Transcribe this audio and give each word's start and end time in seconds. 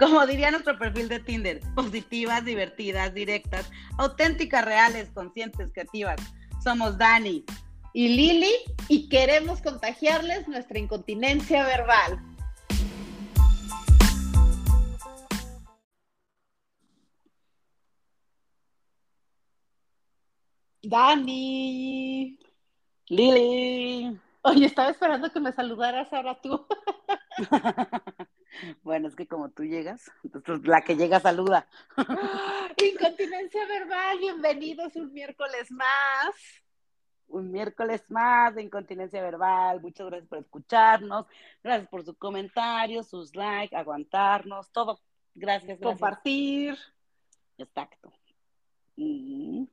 Como 0.00 0.26
diría 0.26 0.50
nuestro 0.50 0.78
perfil 0.78 1.10
de 1.10 1.20
Tinder, 1.20 1.60
positivas, 1.74 2.42
divertidas, 2.42 3.12
directas, 3.12 3.70
auténticas, 3.98 4.64
reales, 4.64 5.10
conscientes, 5.10 5.70
creativas. 5.74 6.18
Somos 6.64 6.96
Dani 6.96 7.44
y 7.92 8.08
Lili 8.08 8.50
y 8.88 9.10
queremos 9.10 9.60
contagiarles 9.60 10.48
nuestra 10.48 10.78
incontinencia 10.78 11.66
verbal. 11.66 12.18
Dani. 20.82 22.38
Lili. 23.08 24.18
Oye, 24.40 24.64
estaba 24.64 24.88
esperando 24.88 25.30
que 25.30 25.40
me 25.40 25.52
saludaras 25.52 26.10
ahora 26.10 26.40
tú. 26.40 26.66
Bueno, 28.82 29.08
es 29.08 29.16
que 29.16 29.26
como 29.26 29.50
tú 29.50 29.64
llegas, 29.64 30.10
entonces 30.24 30.66
la 30.66 30.82
que 30.82 30.96
llega 30.96 31.20
saluda. 31.20 31.66
Incontinencia 32.82 33.66
verbal, 33.66 34.18
bienvenidos 34.18 34.96
un 34.96 35.12
miércoles 35.12 35.70
más. 35.70 36.34
Un 37.28 37.52
miércoles 37.52 38.02
más 38.08 38.54
de 38.54 38.62
incontinencia 38.62 39.22
verbal. 39.22 39.80
Muchas 39.80 40.06
gracias 40.06 40.28
por 40.28 40.38
escucharnos. 40.38 41.26
Gracias 41.62 41.88
por 41.88 42.04
sus 42.04 42.16
comentarios, 42.16 43.08
sus 43.08 43.36
likes, 43.36 43.76
aguantarnos, 43.76 44.70
todo. 44.72 45.00
Gracias, 45.34 45.78
gracias. 45.78 45.88
Compartir. 45.88 46.76
Exacto. 47.56 48.12
Y, 48.96 49.68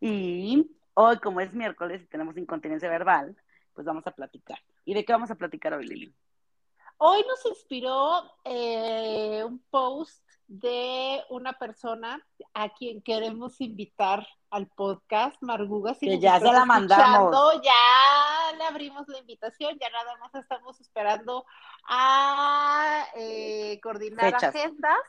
y 0.00 0.70
hoy, 0.94 1.18
como 1.18 1.40
es 1.40 1.52
miércoles 1.52 2.02
y 2.02 2.06
tenemos 2.06 2.36
incontinencia 2.36 2.88
verbal, 2.88 3.36
pues 3.74 3.84
vamos 3.84 4.06
a 4.06 4.12
platicar. 4.12 4.58
¿Y 4.84 4.94
de 4.94 5.04
qué 5.04 5.12
vamos 5.12 5.30
a 5.30 5.34
platicar 5.34 5.72
hoy, 5.74 5.86
Lili? 5.86 6.14
Hoy 6.98 7.24
nos 7.28 7.44
inspiró 7.46 8.32
eh, 8.44 9.42
un 9.44 9.58
post 9.70 10.22
de 10.46 11.22
una 11.30 11.54
persona 11.54 12.24
a 12.52 12.68
quien 12.68 13.00
queremos 13.00 13.60
invitar 13.60 14.26
al 14.50 14.66
podcast, 14.68 15.40
Marguga. 15.40 15.94
que 15.98 16.18
ya 16.18 16.38
se 16.38 16.52
la 16.52 16.66
mandamos. 16.66 17.34
Ya 17.62 18.56
le 18.58 18.64
abrimos 18.64 19.08
la 19.08 19.18
invitación, 19.18 19.78
ya 19.80 19.88
nada 19.88 20.16
más 20.18 20.34
estamos 20.34 20.78
esperando 20.80 21.46
a 21.88 23.06
eh, 23.16 23.80
coordinar 23.82 24.34
agendas, 24.34 25.00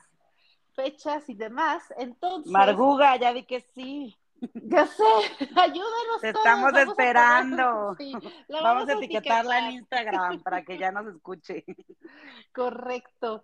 fechas 0.74 1.28
y 1.28 1.34
demás. 1.34 1.84
Entonces. 1.98 2.52
Marguga, 2.52 3.18
ya 3.18 3.34
di 3.34 3.44
que 3.44 3.60
sí. 3.76 4.18
Ya 4.54 4.86
sé, 4.88 5.04
ayúdanos. 5.56 6.22
Te 6.22 6.30
estamos 6.30 6.74
esperando. 6.76 7.96
vamos, 8.50 8.90
a, 8.90 8.94
etiquetarla 8.94 9.60
en 9.60 9.72
Instagram 9.76 10.42
para 10.42 10.64
que 10.64 10.78
ya 10.78 10.92
nos 10.92 11.08
escuche. 11.08 11.64
Correcto. 12.54 13.44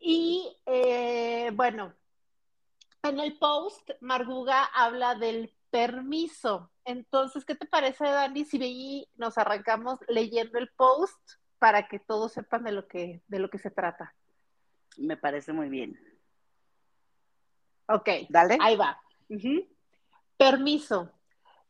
Y 0.00 0.56
eh, 0.66 1.50
bueno, 1.54 1.92
en 3.02 3.20
el 3.20 3.36
post, 3.38 3.90
Marguga 4.00 4.64
habla 4.64 5.14
del 5.14 5.52
permiso. 5.70 6.70
Entonces, 6.84 7.44
¿qué 7.44 7.54
te 7.54 7.66
parece, 7.66 8.04
Dani, 8.04 8.44
si 8.44 9.06
nos 9.16 9.36
arrancamos 9.36 9.98
leyendo 10.08 10.58
el 10.58 10.70
post 10.70 11.20
para 11.58 11.88
que 11.88 11.98
todos 11.98 12.32
sepan 12.32 12.64
de 12.64 12.72
lo 12.72 12.86
que, 12.88 13.22
de 13.26 13.38
lo 13.38 13.50
que 13.50 13.58
se 13.58 13.70
trata? 13.70 14.14
Me 14.96 15.16
parece 15.16 15.52
muy 15.52 15.68
bien. 15.68 15.98
Ok, 17.86 18.08
dale. 18.28 18.56
Ahí 18.60 18.76
va. 18.76 18.98
Permiso. 20.38 21.10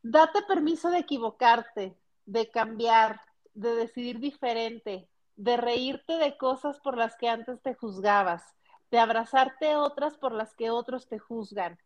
Date 0.03 0.43
permiso 0.43 0.91
de 0.91 0.99
equivocarte, 0.99 1.97
de 2.27 2.51
cambiar, 2.51 3.23
de 3.55 3.75
decidir 3.75 4.21
diferente, 4.21 5.09
de 5.37 5.57
reírte 5.57 6.19
de 6.19 6.37
cosas 6.37 6.79
por 6.79 6.99
las 6.99 7.17
que 7.17 7.31
antes 7.31 7.63
te 7.63 7.73
juzgabas, 7.73 8.43
de 8.91 8.99
abrazarte 8.99 9.75
otras 9.75 10.19
por 10.19 10.33
las 10.33 10.55
que 10.55 10.69
otros 10.69 11.09
te 11.09 11.19
juzgan. 11.19 11.79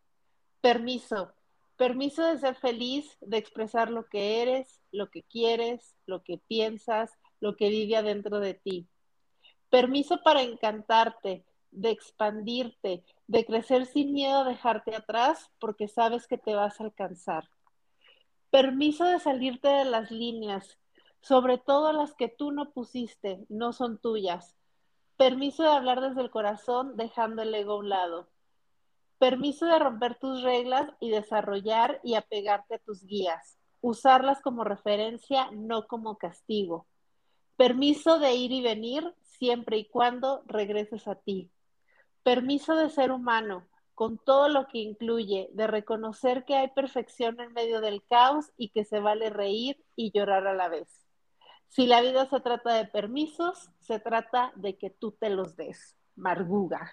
Permiso. 0.60 1.32
Permiso 1.76 2.26
de 2.26 2.38
ser 2.38 2.56
feliz, 2.56 3.16
de 3.20 3.36
expresar 3.36 3.88
lo 3.88 4.06
que 4.06 4.42
eres, 4.42 4.80
lo 4.90 5.08
que 5.08 5.22
quieres, 5.22 5.94
lo 6.06 6.24
que 6.24 6.38
piensas, 6.48 7.12
lo 7.38 7.54
que 7.54 7.68
vive 7.68 7.94
adentro 7.94 8.40
de 8.40 8.54
ti. 8.54 8.88
Permiso 9.70 10.20
para 10.24 10.42
encantarte, 10.42 11.44
de 11.70 11.90
expandirte, 11.90 13.04
de 13.32 13.46
crecer 13.46 13.86
sin 13.86 14.12
miedo 14.12 14.40
a 14.40 14.44
dejarte 14.44 14.94
atrás 14.94 15.50
porque 15.58 15.88
sabes 15.88 16.26
que 16.26 16.36
te 16.36 16.54
vas 16.54 16.78
a 16.78 16.84
alcanzar. 16.84 17.48
Permiso 18.50 19.04
de 19.04 19.18
salirte 19.20 19.68
de 19.68 19.86
las 19.86 20.10
líneas, 20.10 20.78
sobre 21.22 21.56
todo 21.56 21.94
las 21.94 22.12
que 22.14 22.28
tú 22.28 22.52
no 22.52 22.72
pusiste, 22.72 23.46
no 23.48 23.72
son 23.72 23.96
tuyas. 23.98 24.54
Permiso 25.16 25.62
de 25.62 25.70
hablar 25.70 26.02
desde 26.02 26.20
el 26.20 26.30
corazón 26.30 26.98
dejando 26.98 27.40
el 27.40 27.54
ego 27.54 27.72
a 27.72 27.78
un 27.78 27.88
lado. 27.88 28.28
Permiso 29.18 29.64
de 29.64 29.78
romper 29.78 30.18
tus 30.18 30.42
reglas 30.42 30.90
y 31.00 31.08
desarrollar 31.08 32.00
y 32.04 32.16
apegarte 32.16 32.74
a 32.74 32.80
tus 32.80 33.02
guías. 33.06 33.56
Usarlas 33.80 34.42
como 34.42 34.62
referencia, 34.62 35.50
no 35.52 35.86
como 35.86 36.18
castigo. 36.18 36.86
Permiso 37.56 38.18
de 38.18 38.34
ir 38.34 38.52
y 38.52 38.60
venir 38.60 39.14
siempre 39.22 39.78
y 39.78 39.86
cuando 39.86 40.42
regreses 40.44 41.08
a 41.08 41.14
ti. 41.14 41.50
Permiso 42.22 42.76
de 42.76 42.90
ser 42.90 43.10
humano, 43.10 43.66
con 43.94 44.18
todo 44.18 44.48
lo 44.48 44.66
que 44.66 44.78
incluye, 44.78 45.48
de 45.52 45.66
reconocer 45.66 46.44
que 46.44 46.56
hay 46.56 46.68
perfección 46.68 47.40
en 47.40 47.52
medio 47.52 47.80
del 47.80 48.02
caos 48.04 48.52
y 48.56 48.70
que 48.70 48.84
se 48.84 49.00
vale 49.00 49.30
reír 49.30 49.82
y 49.96 50.12
llorar 50.12 50.46
a 50.46 50.54
la 50.54 50.68
vez. 50.68 50.88
Si 51.68 51.86
la 51.86 52.00
vida 52.02 52.28
se 52.28 52.40
trata 52.40 52.74
de 52.74 52.86
permisos, 52.86 53.70
se 53.80 53.98
trata 53.98 54.52
de 54.56 54.76
que 54.76 54.90
tú 54.90 55.12
te 55.12 55.30
los 55.30 55.56
des. 55.56 55.96
Marguga. 56.16 56.92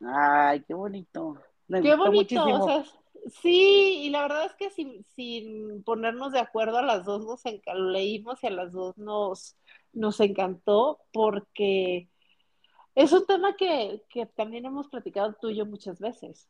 Ay, 0.00 0.62
qué 0.66 0.74
bonito. 0.74 1.38
qué 1.68 1.94
bonito. 1.94 2.84
sí, 3.40 4.02
y 4.04 4.10
la 4.10 4.22
verdad 4.22 4.44
es 4.44 4.54
que 4.54 4.70
sin, 4.70 5.82
ponernos 5.84 6.32
de 6.32 6.40
acuerdo 6.40 6.78
a 6.78 6.82
las 6.82 7.04
dos 7.04 7.24
nos 7.24 7.42
lo 7.44 7.90
leímos 7.90 8.42
y 8.42 8.48
a 8.48 8.50
las 8.50 8.72
dos 8.72 8.96
nos, 8.98 9.56
nos 9.92 10.20
encantó 10.20 11.00
porque 11.12 12.10
es 12.98 13.12
un 13.12 13.24
tema 13.26 13.54
que, 13.54 14.02
también 14.34 14.64
hemos 14.64 14.88
platicado 14.88 15.32
tú 15.34 15.50
y 15.50 15.56
yo 15.56 15.64
muchas 15.64 16.00
veces. 16.00 16.48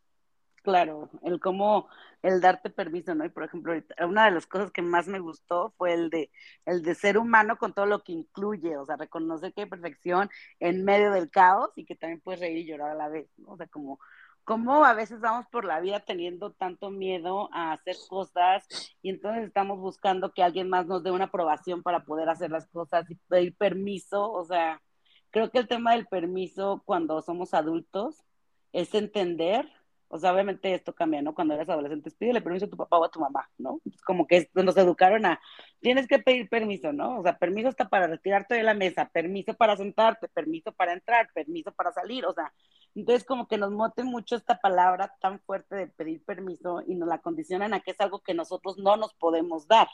Claro, 0.63 1.11
el 1.23 1.41
cómo, 1.41 1.89
el 2.23 2.41
darte 2.41 2.71
permiso, 2.71 3.15
¿no? 3.15 3.27
Y 3.27 3.29
por 3.29 3.45
ejemplo, 3.45 3.75
una 4.07 4.25
de 4.25 4.31
las 4.31 4.47
cosas 4.47 4.71
que 4.71 4.81
más 4.81 5.09
me 5.09 5.19
gustó 5.19 5.75
fue 5.77 5.93
el 5.93 6.09
de, 6.09 6.31
el 6.65 6.83
de 6.83 6.95
ser 6.95 7.19
humano 7.19 7.59
con 7.59 7.75
todo 7.75 7.85
lo 7.85 8.03
que 8.03 8.13
incluye, 8.13 8.79
o 8.79 8.87
sea, 8.87 8.97
reconocer 8.97 9.53
que 9.53 9.63
hay 9.63 9.69
perfección 9.69 10.31
en 10.59 10.87
medio 10.87 11.13
del 11.13 11.31
caos 11.31 11.71
y 11.77 11.85
que 11.85 11.97
también 11.97 12.23
puedes 12.23 12.41
reír 12.41 12.57
y 12.59 12.65
llorar 12.65 12.93
a 12.93 12.95
la 12.95 13.09
vez, 13.11 13.29
¿no? 13.37 13.53
O 13.53 13.57
sea, 13.59 13.67
como, 13.67 14.01
como 14.45 14.87
a 14.87 14.95
veces 14.95 15.21
vamos 15.21 15.47
por 15.53 15.67
la 15.67 15.81
vida 15.81 16.01
teniendo 16.01 16.53
tanto 16.53 16.91
miedo 16.91 17.51
a 17.53 17.73
hacer 17.73 17.97
cosas 18.09 18.67
y 19.03 19.11
entonces 19.11 19.45
estamos 19.45 19.79
buscando 19.79 20.33
que 20.33 20.43
alguien 20.43 20.71
más 20.71 20.87
nos 20.87 21.03
dé 21.03 21.11
una 21.11 21.27
aprobación 21.27 21.83
para 21.83 22.05
poder 22.05 22.31
hacer 22.31 22.51
las 22.51 22.67
cosas 22.69 23.05
y 23.11 23.17
pedir 23.29 23.55
permiso, 23.55 24.33
o 24.33 24.47
sea, 24.47 24.81
creo 25.31 25.51
que 25.51 25.59
el 25.59 25.69
tema 25.69 25.93
del 25.93 26.07
permiso 26.07 26.83
cuando 26.85 27.21
somos 27.23 27.55
adultos 27.55 28.25
es 28.73 28.95
entender, 28.95 29.69
o 30.09 30.19
sea, 30.19 30.33
obviamente 30.33 30.73
esto 30.73 30.95
cambia, 30.95 31.23
¿no? 31.23 31.35
Cuando 31.35 31.55
eres 31.55 31.69
adolescente, 31.69 32.11
pídele 32.11 32.41
permiso 32.41 32.67
a 32.67 32.71
tu 32.71 32.77
papá 32.77 32.99
o 32.99 33.05
a 33.05 33.11
tu 33.11 33.21
mamá, 33.21 33.51
¿no? 33.59 33.81
Es 33.93 34.01
como 34.03 34.27
que 34.27 34.51
nos 34.55 34.77
educaron 34.77 35.27
a, 35.27 35.41
tienes 35.81 36.07
que 36.07 36.19
pedir 36.19 36.49
permiso, 36.49 36.93
¿no? 36.93 37.19
O 37.19 37.23
sea, 37.23 37.39
permiso 37.39 37.69
hasta 37.69 37.89
para 37.89 38.07
retirarte 38.07 38.55
de 38.55 38.63
la 38.63 38.75
mesa, 38.75 39.09
permiso 39.13 39.55
para 39.55 39.77
sentarte, 39.77 40.29
permiso 40.29 40.73
para 40.73 40.93
entrar, 40.93 41.31
permiso 41.35 41.73
para 41.73 41.93
salir, 41.93 42.25
o 42.27 42.33
sea, 42.33 42.53
entonces 42.95 43.25
como 43.25 43.47
que 43.47 43.59
nos 43.59 43.71
moten 43.71 44.07
mucho 44.07 44.37
esta 44.37 44.59
palabra 44.59 45.15
tan 45.21 45.41
fuerte 45.41 45.77
de 45.77 45.87
pedir 45.89 46.25
permiso 46.25 46.83
y 46.87 46.95
nos 46.95 47.09
la 47.09 47.19
condicionan 47.19 47.75
a 47.75 47.81
que 47.81 47.91
es 47.93 48.01
algo 48.01 48.21
que 48.21 48.35
nosotros 48.35 48.79
no 48.79 48.97
nos 48.97 49.15
podemos 49.15 49.69
dar, 49.69 49.89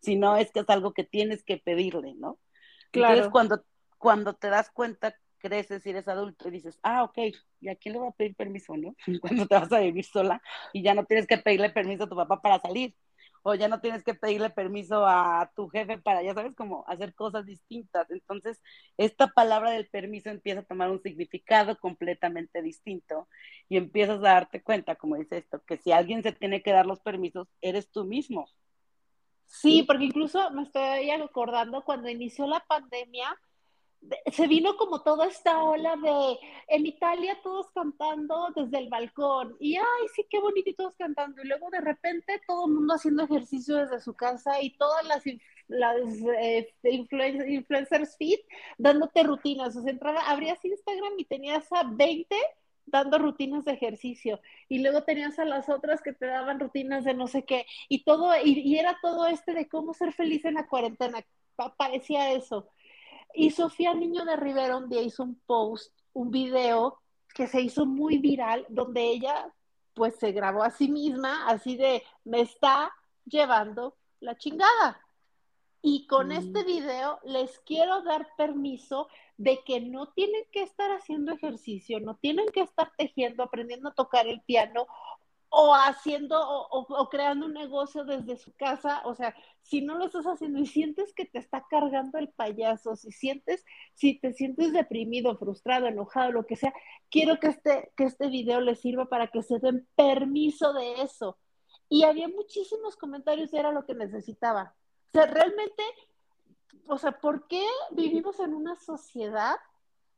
sino 0.00 0.36
es 0.36 0.52
que 0.52 0.60
es 0.60 0.68
algo 0.68 0.92
que 0.92 1.04
tienes 1.04 1.42
que 1.42 1.56
pedirle, 1.56 2.14
¿no? 2.14 2.38
Claro. 2.90 3.14
Entonces 3.14 3.32
cuando 3.32 3.64
cuando 3.98 4.34
te 4.34 4.48
das 4.48 4.70
cuenta, 4.70 5.16
creces 5.38 5.86
y 5.86 5.90
eres 5.90 6.08
adulto 6.08 6.48
y 6.48 6.52
dices, 6.52 6.78
ah, 6.82 7.04
ok, 7.04 7.18
¿y 7.60 7.68
a 7.68 7.76
quién 7.76 7.94
le 7.94 8.00
voy 8.00 8.08
a 8.08 8.12
pedir 8.12 8.34
permiso, 8.34 8.76
no? 8.76 8.94
Cuando 9.20 9.46
te 9.46 9.54
vas 9.54 9.72
a 9.72 9.80
vivir 9.80 10.04
sola 10.04 10.42
y 10.72 10.82
ya 10.82 10.94
no 10.94 11.04
tienes 11.04 11.26
que 11.26 11.38
pedirle 11.38 11.70
permiso 11.70 12.04
a 12.04 12.08
tu 12.08 12.16
papá 12.16 12.40
para 12.42 12.60
salir. 12.60 12.94
o 13.42 13.54
ya 13.54 13.68
no 13.68 13.80
tienes 13.80 14.02
que 14.02 14.14
pedirle 14.14 14.50
permiso 14.50 15.06
a 15.06 15.50
tu 15.54 15.68
jefe 15.68 15.98
para, 15.98 16.22
ya 16.22 16.34
sabes, 16.34 16.54
como 16.56 16.84
hacer 16.88 17.14
cosas 17.14 17.46
distintas. 17.46 18.10
Entonces, 18.10 18.60
esta 18.96 19.28
palabra 19.28 19.70
del 19.70 19.88
permiso 19.88 20.30
empieza 20.30 20.60
a 20.60 20.64
tomar 20.64 20.90
un 20.90 21.00
significado 21.00 21.78
completamente 21.78 22.60
distinto 22.62 23.28
y 23.68 23.76
empiezas 23.76 24.18
a 24.18 24.22
darte 24.22 24.62
cuenta, 24.62 24.96
como 24.96 25.16
dice 25.16 25.38
esto, 25.38 25.62
que 25.64 25.78
si 25.78 25.92
alguien 25.92 26.22
se 26.24 26.32
tiene 26.32 26.62
que 26.62 26.72
dar 26.72 26.86
los 26.86 27.00
permisos, 27.00 27.48
eres 27.60 27.90
tú 27.90 28.04
mismo. 28.04 28.48
Sí, 29.46 29.84
porque 29.84 30.04
incluso 30.04 30.50
me 30.50 30.62
estoy 30.62 31.10
acordando 31.10 31.84
cuando 31.84 32.08
inició 32.08 32.46
la 32.48 32.60
pandemia, 32.66 33.36
se 34.32 34.46
vino 34.46 34.76
como 34.76 35.02
toda 35.02 35.26
esta 35.26 35.62
ola 35.62 35.96
de 35.96 36.38
en 36.68 36.86
Italia 36.86 37.38
todos 37.42 37.70
cantando 37.72 38.52
desde 38.54 38.78
el 38.78 38.88
balcón 38.88 39.56
y 39.60 39.76
ay 39.76 40.08
sí 40.14 40.26
qué 40.28 40.38
bonito 40.40 40.70
y 40.70 40.74
todos 40.74 40.94
cantando 40.96 41.42
y 41.42 41.46
luego 41.46 41.70
de 41.70 41.80
repente 41.80 42.40
todo 42.46 42.66
el 42.66 42.74
mundo 42.74 42.94
haciendo 42.94 43.24
ejercicio 43.24 43.76
desde 43.76 44.00
su 44.00 44.14
casa 44.14 44.60
y 44.60 44.76
todas 44.76 45.04
las 45.06 45.22
las 45.68 46.00
eh, 46.40 46.72
influencers 46.84 48.16
fit 48.16 48.40
dándote 48.78 49.22
rutinas, 49.24 49.76
o 49.76 49.82
sea, 49.82 49.90
entraba, 49.90 50.20
abrías 50.20 50.64
Instagram 50.64 51.14
y 51.18 51.24
tenías 51.24 51.72
a 51.72 51.82
20 51.84 52.36
dando 52.86 53.18
rutinas 53.18 53.64
de 53.64 53.72
ejercicio 53.72 54.40
y 54.68 54.78
luego 54.78 55.02
tenías 55.02 55.40
a 55.40 55.44
las 55.44 55.68
otras 55.68 56.02
que 56.02 56.12
te 56.12 56.26
daban 56.26 56.60
rutinas 56.60 57.04
de 57.04 57.14
no 57.14 57.26
sé 57.26 57.44
qué 57.44 57.66
y 57.88 58.04
todo 58.04 58.32
y, 58.44 58.60
y 58.60 58.78
era 58.78 58.96
todo 59.02 59.26
este 59.26 59.54
de 59.54 59.68
cómo 59.68 59.92
ser 59.92 60.12
feliz 60.12 60.44
en 60.44 60.54
la 60.54 60.68
cuarentena, 60.68 61.18
parecía 61.76 62.32
eso 62.32 62.68
y 63.36 63.50
Sofía 63.50 63.92
Niño 63.92 64.24
de 64.24 64.36
Rivera 64.36 64.78
un 64.78 64.88
día 64.88 65.02
hizo 65.02 65.22
un 65.22 65.38
post, 65.46 65.92
un 66.14 66.30
video 66.30 67.00
que 67.34 67.46
se 67.46 67.60
hizo 67.60 67.84
muy 67.84 68.18
viral, 68.18 68.64
donde 68.70 69.02
ella 69.02 69.52
pues 69.92 70.16
se 70.16 70.32
grabó 70.32 70.62
a 70.62 70.70
sí 70.70 70.88
misma, 70.88 71.46
así 71.46 71.76
de, 71.76 72.02
me 72.24 72.40
está 72.40 72.92
llevando 73.26 73.96
la 74.20 74.36
chingada. 74.36 75.00
Y 75.82 76.06
con 76.06 76.28
mm. 76.28 76.32
este 76.32 76.64
video 76.64 77.20
les 77.24 77.58
quiero 77.60 78.02
dar 78.02 78.26
permiso 78.36 79.08
de 79.36 79.62
que 79.64 79.80
no 79.80 80.08
tienen 80.08 80.44
que 80.50 80.62
estar 80.62 80.90
haciendo 80.90 81.32
ejercicio, 81.32 82.00
no 82.00 82.16
tienen 82.16 82.46
que 82.48 82.62
estar 82.62 82.92
tejiendo, 82.96 83.42
aprendiendo 83.42 83.90
a 83.90 83.94
tocar 83.94 84.26
el 84.26 84.40
piano 84.40 84.86
o 85.48 85.74
haciendo 85.74 86.38
o, 86.40 87.08
creando 87.08 87.46
un 87.46 87.52
negocio 87.52 88.04
desde 88.04 88.36
su 88.36 88.52
casa, 88.54 89.02
o 89.04 89.14
sea, 89.14 89.34
si 89.62 89.80
no 89.80 89.96
lo 89.96 90.06
estás 90.06 90.26
haciendo 90.26 90.58
y 90.58 90.66
sientes 90.66 91.12
que 91.12 91.24
te 91.24 91.38
está 91.38 91.64
cargando 91.68 92.18
el 92.18 92.28
payaso, 92.28 92.96
si 92.96 93.10
sientes, 93.12 93.64
si 93.94 94.18
te 94.18 94.32
sientes 94.32 94.72
deprimido, 94.72 95.36
frustrado, 95.36 95.86
enojado, 95.86 96.32
lo 96.32 96.46
que 96.46 96.56
sea, 96.56 96.72
quiero 97.10 97.38
que 97.40 97.48
este, 97.48 97.92
que 97.96 98.04
este 98.04 98.28
video 98.28 98.60
les 98.60 98.80
sirva 98.80 99.06
para 99.06 99.28
que 99.28 99.42
se 99.42 99.58
den 99.58 99.86
permiso 99.96 100.72
de 100.72 101.02
eso. 101.02 101.38
Y 101.88 102.02
había 102.04 102.28
muchísimos 102.28 102.96
comentarios, 102.96 103.52
era 103.52 103.72
lo 103.72 103.86
que 103.86 103.94
necesitaba. 103.94 104.74
O 105.08 105.10
sea, 105.12 105.26
realmente, 105.26 105.82
o 106.88 106.98
sea, 106.98 107.12
¿por 107.12 107.46
qué 107.46 107.64
vivimos 107.92 108.40
en 108.40 108.54
una 108.54 108.76
sociedad 108.76 109.56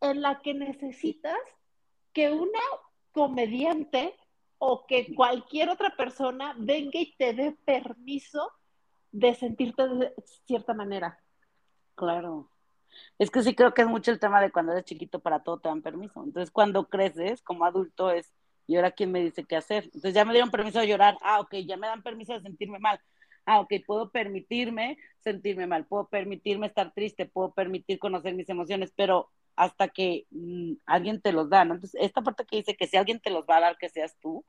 en 0.01 0.23
la 0.23 0.41
que 0.41 0.55
necesitas 0.55 1.39
que 2.13 2.33
una 2.33 2.61
comediante 3.13 4.15
o 4.59 4.87
que 4.87 5.15
cualquier 5.15 5.69
otra 5.69 5.95
persona 5.97 6.55
venga 6.59 6.99
y 6.99 7.15
te 7.17 7.33
dé 7.33 7.57
permiso 7.65 8.51
de 9.13 9.35
sentirte 9.35 9.89
de 9.89 10.15
cierta 10.47 10.75
manera. 10.75 11.19
Claro. 11.95 12.51
Es 13.19 13.31
que 13.31 13.43
sí 13.43 13.55
creo 13.55 13.75
que 13.75 13.83
es 13.83 13.89
mucho 13.89 14.11
el 14.11 14.19
tema 14.19 14.41
de 14.41 14.51
cuando 14.51 14.73
eres 14.73 14.85
chiquito 14.85 15.21
para 15.21 15.43
todo 15.43 15.59
te 15.59 15.69
dan 15.69 15.83
permiso. 15.83 16.23
Entonces 16.25 16.51
cuando 16.51 16.89
creces 16.89 17.43
como 17.43 17.65
adulto 17.65 18.11
es, 18.11 18.33
¿y 18.67 18.77
ahora 18.77 18.91
quién 18.91 19.13
me 19.13 19.21
dice 19.21 19.45
qué 19.45 19.57
hacer? 19.57 19.85
Entonces 19.85 20.15
ya 20.15 20.25
me 20.25 20.33
dieron 20.33 20.51
permiso 20.51 20.81
de 20.81 20.89
llorar. 20.89 21.17
Ah, 21.23 21.41
ok, 21.41 21.55
ya 21.67 21.77
me 21.77 21.87
dan 21.87 22.03
permiso 22.03 22.33
de 22.35 22.41
sentirme 22.41 22.79
mal. 22.79 23.01
Ah, 23.47 23.61
ok, 23.61 23.73
puedo 23.87 24.11
permitirme 24.11 24.99
sentirme 25.21 25.67
mal, 25.67 25.87
puedo 25.87 26.07
permitirme 26.09 26.67
estar 26.67 26.93
triste, 26.93 27.27
puedo 27.27 27.53
permitir 27.53 27.99
conocer 27.99 28.35
mis 28.35 28.49
emociones, 28.49 28.93
pero 28.95 29.31
hasta 29.59 29.89
que 29.89 30.27
mm, 30.31 30.75
alguien 30.87 31.21
te 31.21 31.33
los 31.33 31.51
da, 31.51 31.65
¿no? 31.65 31.75
Entonces, 31.75 32.01
esta 32.01 32.23
parte 32.23 32.47
que 32.47 32.59
dice 32.59 32.77
que 32.77 32.87
si 32.87 32.97
alguien 32.97 33.21
te 33.21 33.31
los 33.31 33.45
va 33.45 33.57
a 33.57 33.61
dar, 33.61 33.77
que 33.77 33.89
seas 33.89 34.17
tú, 34.21 34.45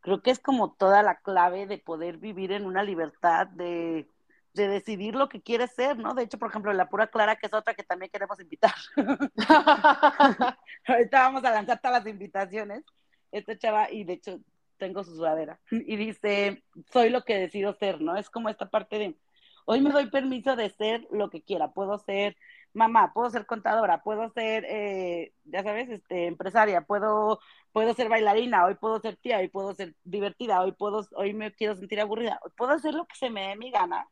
creo 0.00 0.22
que 0.22 0.30
es 0.30 0.38
como 0.38 0.74
toda 0.74 1.02
la 1.02 1.16
clave 1.20 1.66
de 1.66 1.78
poder 1.78 2.18
vivir 2.18 2.52
en 2.52 2.66
una 2.66 2.82
libertad 2.82 3.46
de, 3.46 4.06
de 4.52 4.68
decidir 4.68 5.14
lo 5.14 5.30
que 5.30 5.40
quieres 5.40 5.72
ser, 5.72 5.96
¿no? 5.98 6.12
De 6.12 6.24
hecho, 6.24 6.38
por 6.38 6.50
ejemplo, 6.50 6.74
la 6.74 6.90
pura 6.90 7.06
Clara, 7.06 7.36
que 7.36 7.46
es 7.46 7.54
otra 7.54 7.72
que 7.72 7.84
también 7.84 8.10
queremos 8.10 8.38
invitar. 8.38 8.74
Ahorita 10.86 11.20
vamos 11.20 11.44
a 11.44 11.50
lanzar 11.50 11.80
todas 11.80 12.04
las 12.04 12.12
invitaciones. 12.12 12.84
Esta 13.32 13.56
chava, 13.56 13.90
y 13.90 14.04
de 14.04 14.12
hecho 14.12 14.40
tengo 14.76 15.04
su 15.04 15.16
sudadera, 15.16 15.58
y 15.70 15.96
dice, 15.96 16.62
soy 16.92 17.08
lo 17.08 17.24
que 17.24 17.38
decido 17.38 17.72
ser, 17.72 18.02
¿no? 18.02 18.16
Es 18.16 18.28
como 18.28 18.50
esta 18.50 18.68
parte 18.68 18.98
de, 18.98 19.16
hoy 19.64 19.80
me 19.80 19.90
doy 19.90 20.10
permiso 20.10 20.54
de 20.54 20.68
ser 20.68 21.06
lo 21.10 21.30
que 21.30 21.42
quiera, 21.42 21.72
puedo 21.72 21.98
ser 21.98 22.36
mamá, 22.74 23.12
puedo 23.14 23.30
ser 23.30 23.46
contadora, 23.46 24.02
puedo 24.02 24.30
ser, 24.30 24.64
eh, 24.68 25.32
ya 25.44 25.62
sabes, 25.62 25.88
este, 25.90 26.26
empresaria, 26.26 26.82
puedo, 26.82 27.40
puedo 27.72 27.94
ser 27.94 28.08
bailarina, 28.08 28.66
hoy 28.66 28.74
puedo 28.74 29.00
ser 29.00 29.16
tía, 29.16 29.38
hoy 29.38 29.48
puedo 29.48 29.74
ser 29.74 29.94
divertida, 30.04 30.60
hoy 30.62 30.72
puedo, 30.72 31.06
hoy 31.16 31.32
me 31.34 31.52
quiero 31.54 31.76
sentir 31.76 32.00
aburrida, 32.00 32.40
puedo 32.56 32.72
hacer 32.72 32.94
lo 32.94 33.06
que 33.06 33.16
se 33.16 33.30
me 33.30 33.48
dé 33.48 33.56
mi 33.56 33.70
gana, 33.70 34.08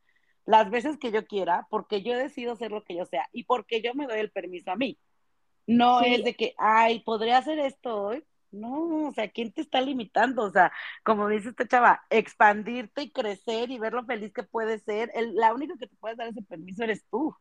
las 0.47 0.71
veces 0.71 0.99
que 0.99 1.13
yo 1.13 1.27
quiera, 1.27 1.67
porque 1.71 2.03
yo 2.03 2.17
decido 2.17 2.57
ser 2.57 2.71
lo 2.73 2.85
que 2.85 2.97
yo 2.97 3.05
sea 3.07 3.29
y 3.33 3.45
porque 3.45 3.83
yo 3.83 3.95
me 3.95 4.07
doy 4.07 4.21
el 4.21 4.31
permiso 4.33 4.71
a 4.73 4.77
mí. 4.77 4.99
No 5.67 6.01
es 6.03 6.25
de 6.25 6.35
que, 6.35 6.55
ay, 6.59 7.01
podría 7.01 7.39
hacer 7.39 7.59
esto 7.59 8.03
hoy. 8.03 8.25
No, 8.51 9.09
o 9.09 9.13
sea, 9.15 9.29
¿quién 9.31 9.53
te 9.53 9.63
está 9.63 9.81
limitando? 9.81 10.43
O 10.45 10.51
sea, 10.51 10.73
como 11.05 11.29
dice 11.29 11.51
esta 11.51 11.67
chava, 11.67 12.03
expandirte 12.11 13.03
y 13.03 13.13
crecer 13.13 13.71
y 13.71 13.79
ver 13.79 13.95
lo 13.95 14.05
feliz 14.05 14.33
que 14.33 14.43
puedes 14.43 14.83
ser. 14.85 15.11
El, 15.15 15.35
la 15.37 15.55
única 15.55 15.75
que 15.79 15.87
te 15.87 15.97
puedes 15.97 16.19
dar 16.19 16.29
ese 16.29 16.43
permiso 16.43 16.85
eres 16.85 17.05
tú. 17.11 17.35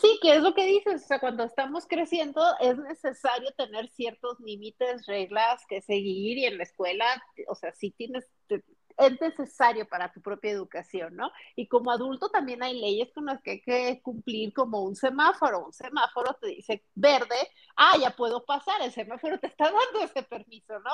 Sí, 0.00 0.18
que 0.22 0.36
es 0.36 0.42
lo 0.42 0.54
que 0.54 0.64
dices, 0.64 1.02
o 1.02 1.06
sea, 1.08 1.18
cuando 1.18 1.42
estamos 1.42 1.84
creciendo 1.88 2.40
es 2.60 2.78
necesario 2.78 3.50
tener 3.56 3.88
ciertos 3.88 4.38
límites, 4.38 5.06
reglas 5.06 5.66
que 5.66 5.82
seguir 5.82 6.38
y 6.38 6.44
en 6.44 6.56
la 6.56 6.62
escuela, 6.62 7.04
o 7.48 7.56
sea, 7.56 7.72
sí 7.72 7.90
tienes, 7.90 8.30
es 8.48 9.20
necesario 9.20 9.88
para 9.88 10.12
tu 10.12 10.20
propia 10.22 10.52
educación, 10.52 11.16
¿no? 11.16 11.32
Y 11.56 11.66
como 11.66 11.90
adulto 11.90 12.28
también 12.28 12.62
hay 12.62 12.80
leyes 12.80 13.10
con 13.12 13.24
las 13.26 13.42
que 13.42 13.50
hay 13.50 13.60
que 13.60 14.00
cumplir 14.00 14.52
como 14.52 14.82
un 14.82 14.94
semáforo, 14.94 15.66
un 15.66 15.72
semáforo 15.72 16.32
te 16.34 16.46
dice 16.46 16.84
verde, 16.94 17.50
ah, 17.76 17.96
ya 18.00 18.10
puedo 18.10 18.44
pasar, 18.44 18.80
el 18.82 18.92
semáforo 18.92 19.40
te 19.40 19.48
está 19.48 19.64
dando 19.64 20.04
ese 20.04 20.22
permiso, 20.22 20.78
¿no? 20.78 20.92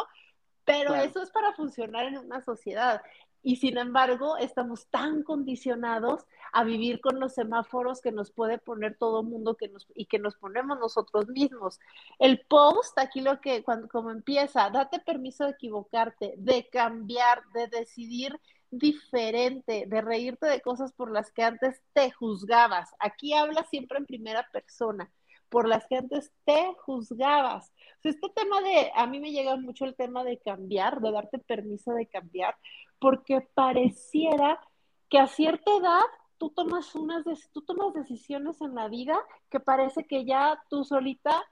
Pero 0.64 0.94
eso 0.94 1.22
es 1.22 1.30
para 1.30 1.52
funcionar 1.52 2.06
en 2.06 2.16
una 2.16 2.40
sociedad 2.40 3.02
y 3.44 3.56
sin 3.56 3.76
embargo 3.76 4.38
estamos 4.38 4.86
tan 4.86 5.22
condicionados 5.22 6.24
a 6.52 6.64
vivir 6.64 7.00
con 7.00 7.20
los 7.20 7.34
semáforos 7.34 8.00
que 8.00 8.10
nos 8.10 8.32
puede 8.32 8.58
poner 8.58 8.96
todo 8.96 9.20
el 9.20 9.26
mundo 9.26 9.54
que 9.54 9.68
nos, 9.68 9.86
y 9.94 10.06
que 10.06 10.18
nos 10.18 10.34
ponemos 10.36 10.78
nosotros 10.78 11.28
mismos. 11.28 11.78
El 12.18 12.40
post, 12.40 12.98
aquí 12.98 13.20
lo 13.20 13.42
que, 13.42 13.62
cuando, 13.62 13.88
como 13.88 14.10
empieza, 14.10 14.70
date 14.70 14.98
permiso 14.98 15.44
de 15.44 15.50
equivocarte, 15.50 16.34
de 16.38 16.68
cambiar, 16.70 17.42
de 17.52 17.68
decidir 17.68 18.40
diferente, 18.70 19.84
de 19.86 20.00
reírte 20.00 20.46
de 20.46 20.62
cosas 20.62 20.92
por 20.92 21.12
las 21.12 21.30
que 21.30 21.42
antes 21.42 21.82
te 21.92 22.10
juzgabas. 22.12 22.94
Aquí 22.98 23.34
habla 23.34 23.64
siempre 23.64 23.98
en 23.98 24.06
primera 24.06 24.48
persona 24.52 25.12
por 25.48 25.68
las 25.68 25.86
que 25.86 25.96
antes 25.96 26.32
te 26.44 26.74
juzgabas. 26.84 27.72
este 28.02 28.28
tema 28.30 28.60
de, 28.60 28.90
a 28.94 29.06
mí 29.06 29.20
me 29.20 29.32
llega 29.32 29.56
mucho 29.56 29.84
el 29.84 29.94
tema 29.94 30.24
de 30.24 30.38
cambiar, 30.38 31.00
de 31.00 31.12
darte 31.12 31.38
permiso 31.38 31.92
de 31.92 32.06
cambiar, 32.06 32.56
porque 32.98 33.40
pareciera 33.54 34.60
que 35.08 35.18
a 35.18 35.26
cierta 35.26 35.70
edad 35.76 36.02
tú 36.38 36.50
tomas 36.50 36.94
unas 36.94 37.24
tú 37.52 37.62
tomas 37.62 37.94
decisiones 37.94 38.60
en 38.60 38.74
la 38.74 38.88
vida 38.88 39.18
que 39.50 39.60
parece 39.60 40.04
que 40.04 40.24
ya 40.24 40.60
tú 40.68 40.84
solita 40.84 41.44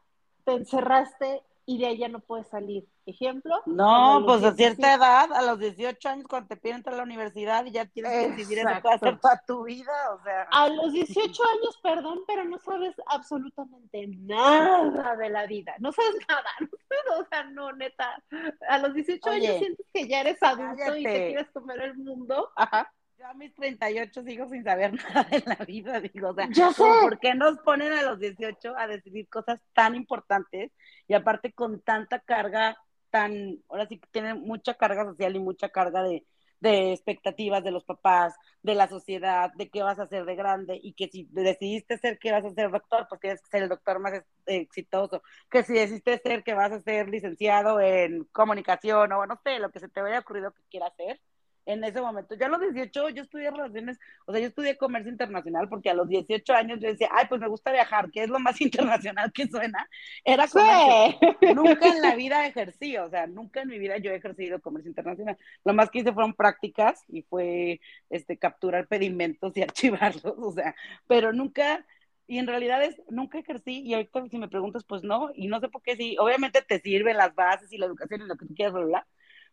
te 0.45 0.53
encerraste 0.53 1.43
y 1.67 1.79
de 1.79 1.89
ella 1.89 2.09
no 2.09 2.21
puedes 2.21 2.49
salir. 2.49 2.87
Ejemplo. 3.05 3.61
No, 3.67 4.23
pues 4.25 4.45
a 4.45 4.55
cierta 4.55 4.95
edad, 4.95 5.33
a 5.33 5.43
los 5.43 5.59
18 5.59 6.09
años, 6.09 6.27
cuando 6.29 6.49
te 6.49 6.57
piden 6.57 6.77
entrar 6.77 6.95
a 6.95 6.99
la 6.99 7.03
universidad 7.03 7.65
y 7.65 7.73
ya 7.73 7.87
tienes 7.87 8.13
que 8.13 8.29
decidir 8.29 8.59
eso 8.59 8.69
puede 8.81 8.95
hacer 8.95 9.19
toda 9.19 9.43
tu 9.45 9.65
vida, 9.65 9.93
o 10.15 10.23
sea. 10.23 10.47
A 10.53 10.69
los 10.69 10.93
18 10.93 11.43
años, 11.43 11.81
perdón, 11.83 12.21
pero 12.27 12.45
no 12.45 12.59
sabes 12.59 12.95
absolutamente 13.07 14.07
nada 14.07 15.17
de 15.17 15.31
la 15.31 15.47
vida. 15.47 15.75
No 15.81 15.91
sabes 15.91 16.15
nada, 16.29 16.49
no, 16.61 17.19
o 17.19 17.25
sea, 17.29 17.45
no, 17.45 17.73
neta. 17.73 18.23
A 18.69 18.79
los 18.79 18.95
18 18.95 19.31
años 19.31 19.59
sientes 19.59 19.87
que 19.93 20.07
ya 20.07 20.21
eres 20.21 20.41
adulto 20.43 20.97
y 20.97 21.03
te 21.03 21.27
quieres 21.29 21.51
comer 21.51 21.83
el 21.83 21.97
mundo. 21.97 22.51
Ajá. 22.55 22.93
Yo 23.23 23.29
a 23.29 23.35
mis 23.35 23.55
38 23.55 24.25
sigo 24.25 24.49
sin 24.49 24.65
saber 24.65 24.95
nada 25.15 25.23
de 25.31 25.45
la 25.47 25.55
vida, 25.65 26.01
digo, 26.01 26.31
o 26.31 26.35
sea, 26.35 26.49
¿por 26.77 27.21
qué 27.21 27.37
nos 27.37 27.57
ponen 27.61 27.93
a 27.93 28.03
los 28.03 28.19
18 28.19 28.77
a 28.77 28.89
decidir 28.89 29.29
cosas 29.29 29.61
tan 29.75 29.95
importantes 29.95 30.73
y 31.07 31.15
aparte 31.15 31.53
con 31.53 31.81
tanta 31.83 32.19
carga 32.19 32.77
tan, 33.11 33.61
ahora 33.69 33.87
sí 33.87 34.01
que 34.01 34.09
tiene 34.11 34.35
mucha 34.35 34.75
carga 34.75 35.05
social 35.05 35.37
y 35.37 35.39
mucha 35.39 35.69
carga 35.69 36.03
de, 36.03 36.27
de 36.59 36.93
expectativas 36.93 37.63
de 37.63 37.71
los 37.71 37.85
papás, 37.85 38.35
de 38.61 38.75
la 38.75 38.89
sociedad, 38.89 39.53
de 39.55 39.71
qué 39.71 39.85
vas 39.85 40.01
a 40.01 40.05
hacer 40.05 40.25
de 40.25 40.35
grande 40.35 40.81
y 40.83 40.95
que 40.95 41.07
si 41.07 41.29
decidiste 41.31 41.99
ser 41.99 42.19
que 42.19 42.33
vas 42.33 42.45
a 42.45 42.51
ser 42.51 42.73
doctor, 42.73 43.07
pues 43.09 43.21
tienes 43.21 43.41
que 43.41 43.51
ser 43.51 43.63
el 43.63 43.69
doctor 43.69 44.01
más 44.01 44.21
exitoso, 44.47 45.23
que 45.49 45.63
si 45.63 45.75
decidiste 45.75 46.19
ser 46.19 46.43
que 46.43 46.55
vas 46.55 46.73
a 46.73 46.81
ser 46.81 47.09
licenciado 47.09 47.81
en 47.81 48.25
comunicación 48.33 49.13
o 49.13 49.27
no 49.27 49.39
sé, 49.45 49.61
lo 49.61 49.71
que 49.71 49.79
se 49.79 49.89
te 49.89 50.01
haya 50.01 50.19
ocurrido 50.19 50.53
que 50.53 50.63
quieras 50.69 50.91
hacer, 50.93 51.21
en 51.67 51.85
ese 51.85 52.01
momento. 52.01 52.35
Ya 52.35 52.47
a 52.47 52.49
los 52.49 52.61
18 52.61 53.11
yo 53.11 53.23
estudié 53.23 53.51
relaciones, 53.51 53.99
o 54.27 54.33
sea, 54.33 54.41
yo 54.41 54.49
estudié 54.49 54.77
comercio 54.77 55.11
internacional 55.11 55.69
porque 55.69 55.91
a 55.91 55.95
los 55.95 56.09
18 56.09 56.53
años 56.55 56.81
yo 56.81 56.89
decía, 56.89 57.09
ay, 57.13 57.27
pues 57.29 57.41
me 57.41 57.49
gusta 57.49 57.73
viajar, 57.73 58.11
que 58.11 58.23
es 58.23 58.29
lo 58.29 58.39
más 58.39 58.61
internacional 58.61 59.33
que 59.33 59.47
suena. 59.47 59.89
Era 60.25 60.49
comercio. 60.49 61.19
Nunca 61.55 61.89
en 61.89 62.03
la 62.03 62.15
vida 62.15 62.47
ejercí, 62.47 62.97
o 62.97 63.09
sea, 63.11 63.27
nunca 63.27 63.63
en 63.63 63.69
mi 63.69 63.79
vida 63.79 63.99
yo 63.99 64.11
he 64.11 64.17
ejercido 64.17 64.61
comercio 64.61 64.91
internacional. 64.91 65.37
Lo 65.65 65.75
más 65.75 65.91
que 65.91 66.01
hice 66.01 66.13
fueron 66.13 66.35
prácticas 66.35 67.05
y 67.09 67.23
fue 67.23 67.81
este, 68.11 68.39
capturar 68.39 68.87
pedimentos 68.87 69.57
y 69.57 69.63
archivarlos, 69.63 70.35
o 70.39 70.53
sea, 70.53 70.75
pero 71.07 71.33
nunca 71.33 71.85
y 72.29 72.39
en 72.39 72.47
realidad 72.47 72.83
es, 72.83 73.03
nunca 73.11 73.39
ejercí, 73.39 73.83
y 73.83 73.93
ahorita 73.93 74.27
si 74.31 74.39
me 74.39 74.49
preguntas, 74.49 74.85
pues 74.85 75.03
no, 75.03 75.31
y 75.35 75.49
no 75.49 75.61
sé 75.61 75.69
por 75.69 75.83
qué 75.83 75.97
sí, 75.97 76.17
obviamente 76.19 76.63
te 76.63 76.81
sirven 76.81 77.17
las 77.17 77.35
bases 77.35 77.71
y 77.73 77.79
la 77.79 77.87
educación 77.87 78.23
y 78.23 78.25
lo 78.27 78.37
que 78.37 78.47
tú 78.47 78.55
quieras, 78.55 78.73
bla, 78.73 79.07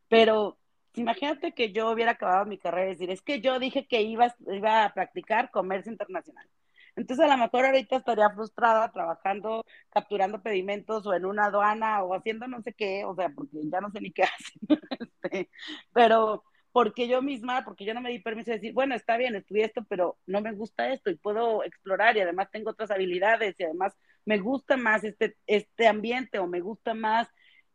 pero 0.07 0.57
imagínate 0.99 1.53
que 1.53 1.71
yo 1.71 1.91
hubiera 1.91 2.11
acabado 2.11 2.45
mi 2.45 2.57
carrera 2.57 2.87
y 2.87 2.93
decir, 2.93 3.09
es 3.11 3.21
que 3.21 3.41
yo 3.41 3.59
dije 3.59 3.87
que 3.87 4.01
iba, 4.01 4.35
iba 4.51 4.85
a 4.85 4.93
practicar 4.93 5.51
comercio 5.51 5.91
internacional. 5.91 6.47
Entonces, 6.95 7.25
a 7.25 7.29
lo 7.29 7.37
mejor 7.37 7.65
ahorita 7.65 7.97
estaría 7.97 8.29
frustrada 8.31 8.91
trabajando, 8.91 9.65
capturando 9.89 10.41
pedimentos 10.41 11.05
o 11.07 11.13
en 11.13 11.25
una 11.25 11.45
aduana 11.45 12.03
o 12.03 12.13
haciendo 12.13 12.47
no 12.47 12.61
sé 12.61 12.73
qué, 12.73 13.05
o 13.05 13.15
sea, 13.15 13.29
porque 13.29 13.57
ya 13.63 13.79
no 13.81 13.89
sé 13.91 14.01
ni 14.01 14.11
qué 14.11 14.23
hacen. 14.23 14.79
Este, 14.99 15.49
pero 15.93 16.43
porque 16.71 17.07
yo 17.07 17.21
misma, 17.21 17.63
porque 17.65 17.85
yo 17.85 17.93
no 17.93 18.01
me 18.01 18.11
di 18.11 18.19
permiso 18.19 18.51
de 18.51 18.57
decir, 18.57 18.73
bueno, 18.73 18.95
está 18.95 19.17
bien, 19.17 19.35
estudié 19.35 19.65
esto, 19.65 19.85
pero 19.89 20.17
no 20.27 20.41
me 20.41 20.51
gusta 20.53 20.91
esto 20.93 21.09
y 21.09 21.15
puedo 21.15 21.63
explorar 21.63 22.17
y 22.17 22.21
además 22.21 22.49
tengo 22.51 22.71
otras 22.71 22.91
habilidades 22.91 23.55
y 23.59 23.63
además 23.63 23.93
me 24.25 24.37
gusta 24.37 24.77
más 24.77 25.03
este, 25.03 25.35
este 25.47 25.87
ambiente 25.87 26.37
o 26.39 26.47
me 26.47 26.59
gusta 26.61 26.93
más 26.93 27.27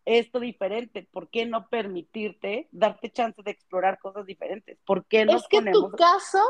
esto 0.05 0.41
diferente, 0.41 1.09
¿por 1.11 1.29
qué 1.29 1.47
no 1.47 1.69
permitirte 1.69 2.69
darte 2.73 3.11
chance 3.11 3.43
de 3.43 3.51
explorar 3.51 3.99
cosas 3.99 4.27
diferentes? 4.27 4.79
¿Por 4.85 5.07
qué 5.07 5.25
no 5.25 5.37
Es 5.37 5.49
que 5.49 5.63
tu 5.63 5.91
caso, 5.93 6.43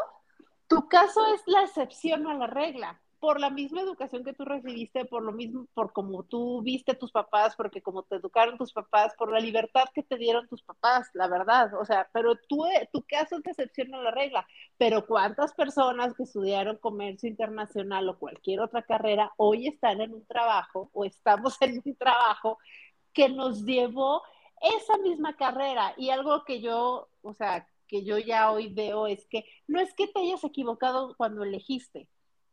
tu 0.67 0.89
caso 0.89 1.21
es 1.35 1.43
la 1.47 1.63
excepción 1.63 2.27
a 2.27 2.35
la 2.35 2.47
regla, 2.47 3.01
por 3.25 3.41
la 3.41 3.49
misma 3.49 3.81
educación 3.81 4.23
que 4.23 4.35
tú 4.35 4.45
recibiste, 4.45 5.07
por 5.07 5.23
lo 5.23 5.33
mismo, 5.33 5.67
por 5.73 5.95
como 5.95 6.25
tú 6.25 6.61
viste 6.61 6.93
a 6.93 6.99
tus 6.99 7.11
papás, 7.11 7.57
porque 7.57 7.81
como 7.81 8.03
te 8.03 8.17
educaron 8.17 8.59
tus 8.59 8.71
papás, 8.71 9.15
por 9.17 9.33
la 9.33 9.41
libertad 9.41 9.85
que 9.95 10.03
te 10.03 10.19
dieron 10.19 10.47
tus 10.47 10.63
papás, 10.63 11.09
la 11.15 11.27
verdad, 11.27 11.73
o 11.81 11.87
sea, 11.87 12.07
pero 12.13 12.37
tú, 12.37 12.67
tu 12.93 13.03
caso 13.09 13.37
es 13.37 13.47
la 13.47 13.53
excepción 13.53 13.95
a 13.95 14.03
la 14.03 14.11
regla, 14.11 14.47
pero 14.77 15.07
¿cuántas 15.07 15.55
personas 15.55 16.13
que 16.13 16.25
estudiaron 16.25 16.77
comercio 16.77 17.27
internacional 17.27 18.07
o 18.11 18.19
cualquier 18.19 18.61
otra 18.61 18.83
carrera 18.83 19.33
hoy 19.39 19.69
están 19.69 20.03
en 20.03 20.13
un 20.13 20.27
trabajo 20.27 20.91
o 20.93 21.07
estamos 21.07 21.57
en 21.63 21.81
un 21.83 21.97
trabajo 21.97 22.59
que 23.15 23.29
nos 23.29 23.65
llevó 23.65 24.23
esa 24.61 24.99
misma 24.99 25.37
carrera. 25.37 25.95
Y 25.97 26.11
algo 26.11 26.45
que 26.45 26.61
yo, 26.61 27.09
o 27.23 27.33
sea, 27.33 27.69
que 27.87 28.05
yo 28.05 28.19
ya 28.19 28.51
hoy 28.51 28.69
veo 28.73 29.07
es 29.07 29.27
que 29.27 29.45
no 29.67 29.81
es 29.81 29.95
que 29.95 30.09
te 30.09 30.21
hayas 30.21 30.45
equivocado 30.45 31.15
cuando 31.17 31.45
elegiste, 31.45 32.09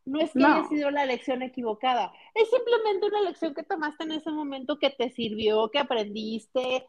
no 0.06 0.20
es 0.20 0.32
que 0.34 0.44
haya 0.44 0.68
sido 0.68 0.92
la 0.92 1.04
elección 1.04 1.42
equivocada, 1.42 2.12
es 2.34 2.50
simplemente 2.50 3.06
una 3.06 3.20
elección 3.20 3.54
que 3.54 3.64
tomaste 3.64 4.04
en 4.04 4.14
ese 4.14 4.32
momento 4.32 4.80
que 4.80 4.90
te 4.90 5.10
sirvió, 5.12 5.70
que 5.70 5.80
aprendiste, 5.80 6.88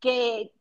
que, 0.00 0.52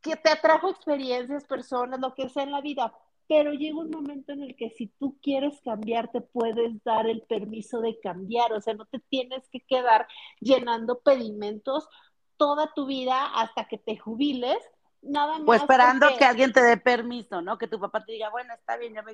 que 0.00 0.16
te 0.16 0.30
atrajo 0.30 0.68
experiencias, 0.68 1.44
personas, 1.44 2.00
lo 2.00 2.14
que 2.14 2.28
sea 2.28 2.42
en 2.42 2.52
la 2.52 2.60
vida. 2.60 2.92
Pero 3.28 3.52
llega 3.52 3.78
un 3.78 3.90
momento 3.90 4.32
en 4.32 4.42
el 4.42 4.56
que 4.56 4.70
si 4.70 4.88
tú 4.88 5.18
quieres 5.22 5.60
cambiar, 5.62 6.10
te 6.10 6.20
puedes 6.20 6.82
dar 6.84 7.06
el 7.06 7.22
permiso 7.22 7.80
de 7.80 7.98
cambiar. 8.00 8.52
O 8.52 8.60
sea, 8.60 8.74
no 8.74 8.84
te 8.86 8.98
tienes 8.98 9.48
que 9.48 9.60
quedar 9.60 10.06
llenando 10.40 11.00
pedimentos 11.00 11.88
toda 12.36 12.72
tu 12.74 12.86
vida 12.86 13.26
hasta 13.34 13.68
que 13.68 13.78
te 13.78 13.96
jubiles 13.96 14.58
nada 15.02 15.38
más. 15.38 15.46
Pues 15.46 15.60
esperando 15.62 16.06
que 16.18 16.24
alguien 16.24 16.52
te 16.52 16.62
dé 16.62 16.76
permiso, 16.76 17.42
¿no? 17.42 17.58
Que 17.58 17.68
tu 17.68 17.78
papá 17.78 18.04
te 18.04 18.12
diga, 18.12 18.30
bueno, 18.30 18.54
está 18.54 18.76
bien, 18.76 18.94
ya, 18.94 19.04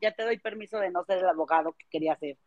ya, 0.00 0.12
te 0.12 0.22
doy 0.22 0.38
permiso 0.38 0.78
de 0.78 0.90
no 0.90 1.04
ser 1.04 1.18
el 1.18 1.28
abogado 1.28 1.72
que 1.72 1.86
quería 1.90 2.16
ser 2.16 2.38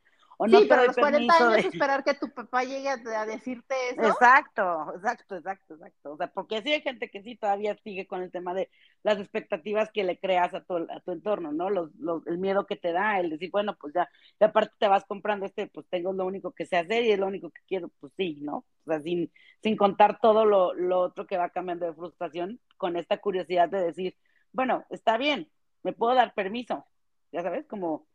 sí, 0.46 0.66
pero 0.70 0.82
a 0.82 0.86
los 0.86 0.96
40 0.96 1.34
años 1.36 1.66
esperar 1.66 2.04
que 2.04 2.14
tu 2.14 2.30
papá 2.30 2.64
llegue 2.64 2.90
a, 2.90 3.26
decirte 3.26 3.74
eso. 3.92 4.04
Exacto, 4.04 4.94
exacto, 4.96 5.36
exacto, 5.36 5.74
exacto. 5.74 6.14
O 6.14 6.18
sea, 6.18 6.28
porque 6.28 6.62
sí 6.62 6.72
hay 6.74 6.82
gente 6.82 7.10
que 7.10 7.24
sí 7.24 7.36
todavía 7.36 7.76
sigue 7.84 8.06
con 8.06 8.22
el 8.22 8.32
tema 8.32 8.54
de 8.54 8.70
las 9.04 9.20
expectativas 9.20 9.92
que 9.92 10.04
le 10.04 10.20
creas 10.20 10.54
a 10.54 10.64
tu, 10.64 10.76
a 10.76 11.00
tu 11.00 11.12
entorno, 11.12 11.52
¿no? 11.52 11.70
Los, 11.70 11.92
el 12.28 12.38
miedo 12.38 12.68
que 12.68 12.76
te 12.76 12.92
da, 12.92 13.20
el 13.20 13.32
decir, 13.32 13.50
bueno, 13.52 13.76
pues 13.80 13.94
ya, 13.96 14.10
y 14.40 14.44
aparte 14.44 14.76
te 14.78 14.88
vas 14.88 15.06
comprando 15.06 15.46
este, 15.46 15.68
pues 15.68 15.88
tengo 15.90 16.14
lo 16.14 16.26
único 16.26 16.52
que 16.52 16.66
sé 16.66 16.78
hacer 16.78 17.04
y 17.04 17.12
es 17.12 17.20
lo 17.20 17.28
único 17.28 17.50
que 17.50 17.62
quiero, 17.68 17.90
pues 18.00 18.14
sí, 18.16 18.38
¿no? 18.42 18.58
O 18.58 18.66
sea, 18.86 19.02
sin, 19.02 19.32
sin 19.64 19.76
contar 19.76 20.20
todo 20.20 20.46
lo, 20.46 20.74
lo 20.74 21.00
otro 21.00 21.26
que 21.26 21.38
va 21.38 21.50
cambiando 21.50 21.88
de 21.88 21.94
frustración, 21.94 22.60
con 22.78 22.96
esta 22.96 23.18
curiosidad 23.18 23.70
de 23.70 23.82
decir, 23.82 24.16
bueno, 24.52 24.86
está 24.92 25.18
bien, 25.18 25.50
me 25.84 25.94
puedo 25.94 26.14
dar 26.14 26.34
permiso, 26.34 26.86
ya 27.32 27.42
sabes, 27.42 27.66
como 27.66 28.08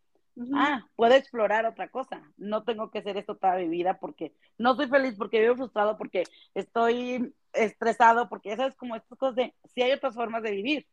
Ah, 0.54 0.86
puedo 0.96 1.14
explorar 1.14 1.66
otra 1.66 1.88
cosa. 1.90 2.22
No 2.38 2.64
tengo 2.64 2.90
que 2.90 2.98
hacer 3.00 3.16
esto 3.18 3.36
toda 3.36 3.56
mi 3.56 3.68
vida 3.68 3.98
porque 4.00 4.34
no 4.58 4.74
soy 4.76 4.88
feliz, 4.88 5.14
porque 5.16 5.40
vivo 5.40 5.56
frustrado, 5.56 5.98
porque 5.98 6.24
estoy 6.54 7.34
estresado, 7.52 8.28
porque 8.28 8.50
ya 8.50 8.56
sabes, 8.56 8.76
como 8.76 8.96
estas 8.96 9.18
cosas 9.18 9.36
de 9.36 9.54
si 9.74 9.82
hay 9.82 9.92
otras 9.92 10.14
formas 10.14 10.42
de 10.42 10.52
vivir 10.52 10.86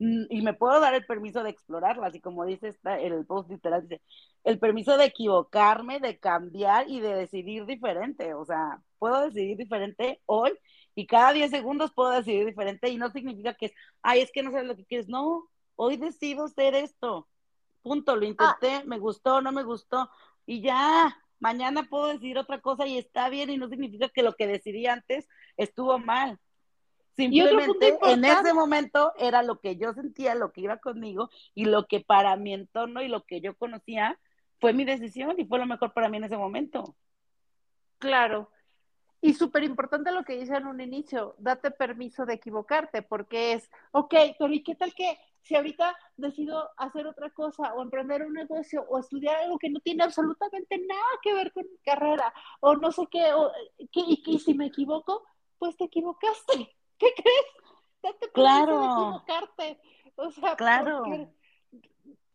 mm, 0.00 0.24
y 0.30 0.42
me 0.42 0.54
puedo 0.54 0.80
dar 0.80 0.94
el 0.94 1.06
permiso 1.06 1.42
de 1.44 1.50
explorarlas. 1.50 2.14
Y 2.16 2.20
como 2.20 2.44
dice 2.44 2.68
esta, 2.68 2.98
el 3.00 3.24
post 3.26 3.50
literal, 3.50 3.82
dice 3.82 4.02
el 4.44 4.58
permiso 4.58 4.96
de 4.96 5.06
equivocarme, 5.06 6.00
de 6.00 6.18
cambiar 6.18 6.88
y 6.90 7.00
de 7.00 7.14
decidir 7.14 7.66
diferente. 7.66 8.34
O 8.34 8.44
sea, 8.44 8.82
puedo 8.98 9.22
decidir 9.22 9.56
diferente 9.56 10.20
hoy 10.26 10.52
y 10.96 11.06
cada 11.06 11.32
10 11.32 11.50
segundos 11.50 11.92
puedo 11.94 12.10
decidir 12.10 12.46
diferente 12.46 12.88
y 12.90 12.96
no 12.98 13.10
significa 13.10 13.54
que 13.54 13.66
es, 13.66 13.72
ay, 14.02 14.20
es 14.22 14.32
que 14.32 14.42
no 14.42 14.50
sabes 14.50 14.66
lo 14.66 14.76
que 14.76 14.84
quieres. 14.86 15.08
No, 15.08 15.48
hoy 15.76 15.96
decido 15.96 16.48
ser 16.48 16.74
esto 16.74 17.28
punto, 17.82 18.16
lo 18.16 18.22
ah. 18.22 18.28
intenté, 18.28 18.84
me 18.86 18.98
gustó, 18.98 19.40
no 19.40 19.52
me 19.52 19.62
gustó, 19.62 20.10
y 20.46 20.62
ya, 20.62 21.16
mañana 21.38 21.88
puedo 21.88 22.08
decir 22.08 22.38
otra 22.38 22.60
cosa 22.60 22.86
y 22.86 22.98
está 22.98 23.28
bien 23.28 23.50
y 23.50 23.56
no 23.56 23.68
significa 23.68 24.08
que 24.08 24.22
lo 24.22 24.34
que 24.34 24.46
decidí 24.46 24.86
antes 24.86 25.28
estuvo 25.56 25.98
mal. 25.98 26.38
Simplemente 27.16 27.98
en 28.02 28.24
ese 28.24 28.54
momento 28.54 29.12
era 29.18 29.42
lo 29.42 29.60
que 29.60 29.76
yo 29.76 29.92
sentía, 29.92 30.34
lo 30.34 30.52
que 30.52 30.62
iba 30.62 30.78
conmigo 30.78 31.28
y 31.54 31.66
lo 31.66 31.86
que 31.86 32.00
para 32.00 32.36
mi 32.36 32.54
entorno 32.54 33.02
y 33.02 33.08
lo 33.08 33.24
que 33.24 33.40
yo 33.40 33.56
conocía 33.56 34.18
fue 34.58 34.72
mi 34.72 34.84
decisión 34.84 35.34
y 35.38 35.44
fue 35.44 35.58
lo 35.58 35.66
mejor 35.66 35.92
para 35.92 36.08
mí 36.08 36.18
en 36.18 36.24
ese 36.24 36.36
momento. 36.36 36.96
Claro. 37.98 38.50
Y 39.20 39.34
súper 39.34 39.64
importante 39.64 40.12
lo 40.12 40.24
que 40.24 40.38
dice 40.38 40.56
en 40.56 40.66
un 40.66 40.80
inicio, 40.80 41.34
date 41.38 41.70
permiso 41.70 42.24
de 42.24 42.34
equivocarte, 42.34 43.02
porque 43.02 43.52
es, 43.52 43.70
ok, 43.92 44.14
¿y 44.48 44.62
qué 44.62 44.74
tal 44.74 44.94
que 44.94 45.18
si 45.42 45.56
ahorita 45.56 45.96
decido 46.16 46.70
hacer 46.76 47.06
otra 47.06 47.30
cosa 47.30 47.74
o 47.74 47.82
emprender 47.82 48.24
un 48.24 48.34
negocio 48.34 48.84
o 48.88 48.98
estudiar 48.98 49.36
algo 49.36 49.58
que 49.58 49.70
no 49.70 49.80
tiene 49.80 50.04
absolutamente 50.04 50.78
nada 50.78 51.00
que 51.22 51.34
ver 51.34 51.52
con 51.52 51.64
mi 51.64 51.78
carrera 51.78 52.32
o 52.60 52.76
no 52.76 52.92
sé 52.92 53.06
qué, 53.10 53.32
o, 53.32 53.50
y, 53.78 54.38
si 54.38 54.54
me 54.54 54.66
equivoco, 54.66 55.24
pues 55.58 55.76
te 55.76 55.84
equivocaste. 55.84 56.76
¿Qué 56.98 57.08
crees? 57.16 57.46
Date 58.02 58.30
claro. 58.32 58.80
de 58.80 58.86
equivocarte. 58.86 59.80
O 60.16 60.30
sea, 60.30 60.56
claro. 60.56 61.02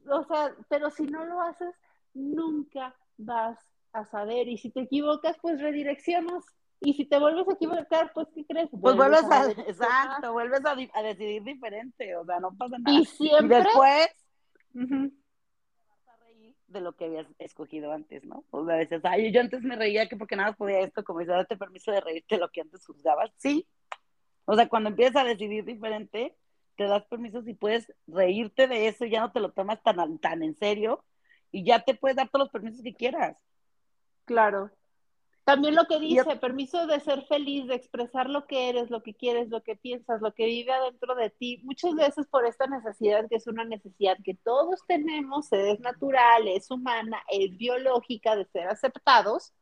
o 0.09 0.23
sea, 0.23 0.55
pero 0.69 0.89
si 0.89 1.03
no 1.03 1.25
lo 1.25 1.41
haces, 1.41 1.75
nunca 2.13 2.95
vas 3.17 3.59
a 3.93 4.05
saber. 4.05 4.47
Y 4.47 4.57
si 4.57 4.71
te 4.71 4.81
equivocas, 4.81 5.37
pues 5.41 5.61
redireccionas 5.61 6.43
y 6.85 6.93
si 6.93 7.05
te 7.05 7.19
vuelves 7.19 7.47
a 7.47 7.53
equivocar, 7.53 8.11
pues 8.13 8.27
¿qué 8.33 8.45
crees? 8.45 8.69
Pues 8.69 8.95
vuelves 8.95 9.23
a, 9.23 9.49
exacto, 9.51 10.33
vuelves 10.33 10.63
a, 10.65 10.71
a, 10.71 11.03
decidir 11.03 11.43
diferente, 11.43 12.15
o 12.15 12.25
sea, 12.25 12.39
no 12.39 12.55
pasa 12.55 12.77
nada. 12.77 12.99
Y 12.99 13.05
siempre. 13.05 13.57
después 13.57 14.07
vas 14.73 16.07
a 16.07 16.23
reír 16.23 16.55
de 16.67 16.81
lo 16.81 16.95
que 16.95 17.05
habías 17.05 17.27
escogido 17.39 17.91
antes, 17.91 18.23
¿no? 18.23 18.45
O 18.51 18.65
sea, 18.65 18.77
dices, 18.77 19.01
ay, 19.03 19.31
yo 19.31 19.41
antes 19.41 19.61
me 19.63 19.75
reía 19.75 20.07
que 20.07 20.15
porque 20.15 20.35
nada 20.35 20.53
podía 20.53 20.79
esto, 20.79 21.03
como 21.03 21.19
dice, 21.19 21.31
date 21.31 21.57
permiso 21.57 21.91
de 21.91 22.01
reírte 22.01 22.35
de 22.35 22.41
lo 22.41 22.49
que 22.49 22.61
antes 22.61 22.85
juzgabas. 22.85 23.31
Sí. 23.37 23.67
O 24.45 24.55
sea, 24.55 24.69
cuando 24.69 24.89
empiezas 24.89 25.17
a 25.17 25.23
decidir 25.23 25.65
diferente, 25.65 26.35
te 26.77 26.83
das 26.83 27.05
permiso 27.05 27.41
y 27.45 27.53
puedes 27.53 27.91
reírte 28.05 28.67
de 28.67 28.87
eso 28.87 29.05
y 29.05 29.09
ya 29.09 29.21
no 29.21 29.31
te 29.31 29.39
lo 29.39 29.51
tomas 29.51 29.81
tan, 29.81 30.19
tan 30.19 30.43
en 30.43 30.55
serio 30.55 31.03
y 31.51 31.63
ya 31.63 31.83
te 31.83 31.95
puedes 31.95 32.17
dar 32.17 32.29
todos 32.29 32.45
los 32.45 32.51
permisos 32.51 32.83
que 32.83 32.93
quieras. 32.93 33.37
Claro. 34.25 34.71
También 35.45 35.75
lo 35.75 35.85
que 35.85 35.99
dice, 35.99 36.37
permiso 36.37 36.87
de 36.87 36.99
ser 36.99 37.21
feliz, 37.27 37.67
de 37.67 37.75
expresar 37.75 38.31
lo 38.31 38.47
que 38.47 38.67
eres, 38.67 38.89
lo 38.89 39.03
que 39.03 39.13
quieres, 39.13 39.49
lo 39.49 39.61
que 39.61 39.75
piensas, 39.75 40.19
lo 40.19 40.33
que 40.33 40.47
vive 40.47 40.71
adentro 40.71 41.13
de 41.13 41.29
ti, 41.29 41.61
muchas 41.63 41.93
veces 41.93 42.25
por 42.25 42.47
esta 42.47 42.65
necesidad, 42.65 43.27
que 43.29 43.35
es 43.35 43.45
una 43.45 43.63
necesidad 43.63 44.17
que 44.23 44.33
todos 44.33 44.79
tenemos, 44.87 45.53
es 45.53 45.79
natural, 45.81 46.47
es 46.47 46.71
humana, 46.71 47.21
es 47.29 47.55
biológica 47.57 48.35
de 48.35 48.45
ser 48.45 48.67
aceptados. 48.69 49.53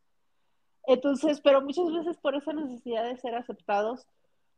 Entonces, 0.88 1.42
pero 1.42 1.62
muchas 1.62 1.92
veces 1.92 2.18
por 2.18 2.36
esa 2.36 2.54
necesidad 2.54 3.04
de 3.04 3.18
ser 3.18 3.36
aceptados, 3.36 4.08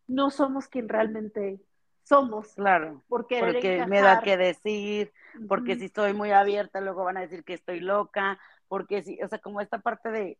no 0.05 0.29
somos 0.29 0.67
quien 0.67 0.87
realmente 0.87 1.59
somos. 2.03 2.53
Claro. 2.53 3.03
Porque, 3.07 3.41
me 3.87 3.99
da 3.99 4.21
que 4.21 4.37
decir, 4.37 5.11
porque 5.47 5.75
si 5.75 5.85
estoy 5.85 6.13
muy 6.13 6.29
abierta, 6.29 6.81
luego 6.81 7.03
van 7.03 7.17
a 7.17 7.21
decir 7.21 7.43
que 7.43 7.55
estoy 7.55 7.79
loca, 7.79 8.39
porque 8.67 9.01
si, 9.01 9.19
o 9.23 9.27
sea, 9.27 9.39
como 9.39 9.59
esta 9.59 9.79
parte 9.79 10.11
de 10.11 10.37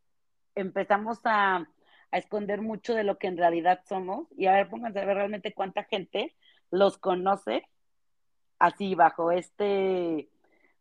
empezamos 0.56 1.20
a, 1.26 1.68
esconder 2.12 2.62
mucho 2.62 2.96
de 2.96 3.04
lo 3.04 3.18
que 3.18 3.28
en 3.28 3.36
realidad 3.36 3.82
somos 3.90 4.28
y 4.38 4.46
a 4.46 4.54
ver, 4.54 4.70
pónganse 4.70 5.00
a 5.00 5.06
ver 5.06 5.18
realmente 5.18 5.54
cuánta 5.54 5.84
gente 5.84 6.34
los 6.72 6.98
conoce 6.98 7.68
así 8.58 8.96
bajo 8.96 9.32
este, 9.32 10.30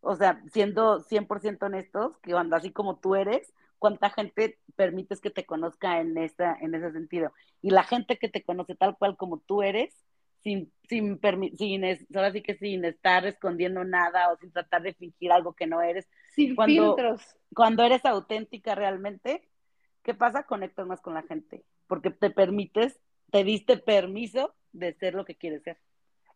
o 0.01 0.15
sea, 0.15 0.41
siendo 0.53 1.01
100% 1.01 1.67
honestos, 1.67 2.17
que 2.19 2.31
cuando 2.33 2.55
así 2.55 2.71
como 2.71 2.99
tú 3.01 3.17
eres, 3.17 3.53
cuánta 3.79 4.11
gente 4.11 4.59
permites 4.77 5.21
que 5.21 5.31
te 5.31 5.45
conozca 5.45 6.01
en, 6.01 6.17
esta, 6.19 6.57
en 6.61 6.75
ese 6.75 6.93
sentido. 6.93 7.33
Y 7.61 7.71
la 7.71 7.83
gente 7.83 8.17
que 8.17 8.29
te 8.29 8.45
conoce 8.45 8.75
tal 8.75 8.97
cual 8.97 9.17
como 9.17 9.39
tú 9.39 9.63
eres, 9.63 9.95
sin, 10.43 10.71
sin, 10.89 11.19
sin 11.57 11.85
ahora 12.15 12.31
sí 12.31 12.43
que 12.43 12.55
sin 12.55 12.85
estar 12.85 13.27
escondiendo 13.27 13.83
nada 13.83 14.31
o 14.31 14.37
sin 14.37 14.53
tratar 14.53 14.83
de 14.83 14.95
fingir 14.95 15.33
algo 15.33 15.55
que 15.55 15.67
no 15.67 15.81
eres. 15.81 16.07
Sin 16.35 16.55
filtros. 16.57 17.23
Cuando 17.55 17.83
eres 17.83 18.05
auténtica 18.05 18.75
realmente, 18.75 19.49
¿qué 20.05 20.15
pasa? 20.15 20.45
Conectas 20.45 20.87
más 20.87 21.01
con 21.01 21.15
la 21.15 21.23
gente, 21.23 21.65
porque 21.89 22.11
te 22.11 22.31
permites, 22.31 23.01
te 23.33 23.43
diste 23.43 23.79
permiso 23.79 24.55
de 24.73 24.93
ser 24.95 25.15
lo 25.15 25.25
que 25.25 25.35
quieres 25.35 25.63
ser. 25.65 25.79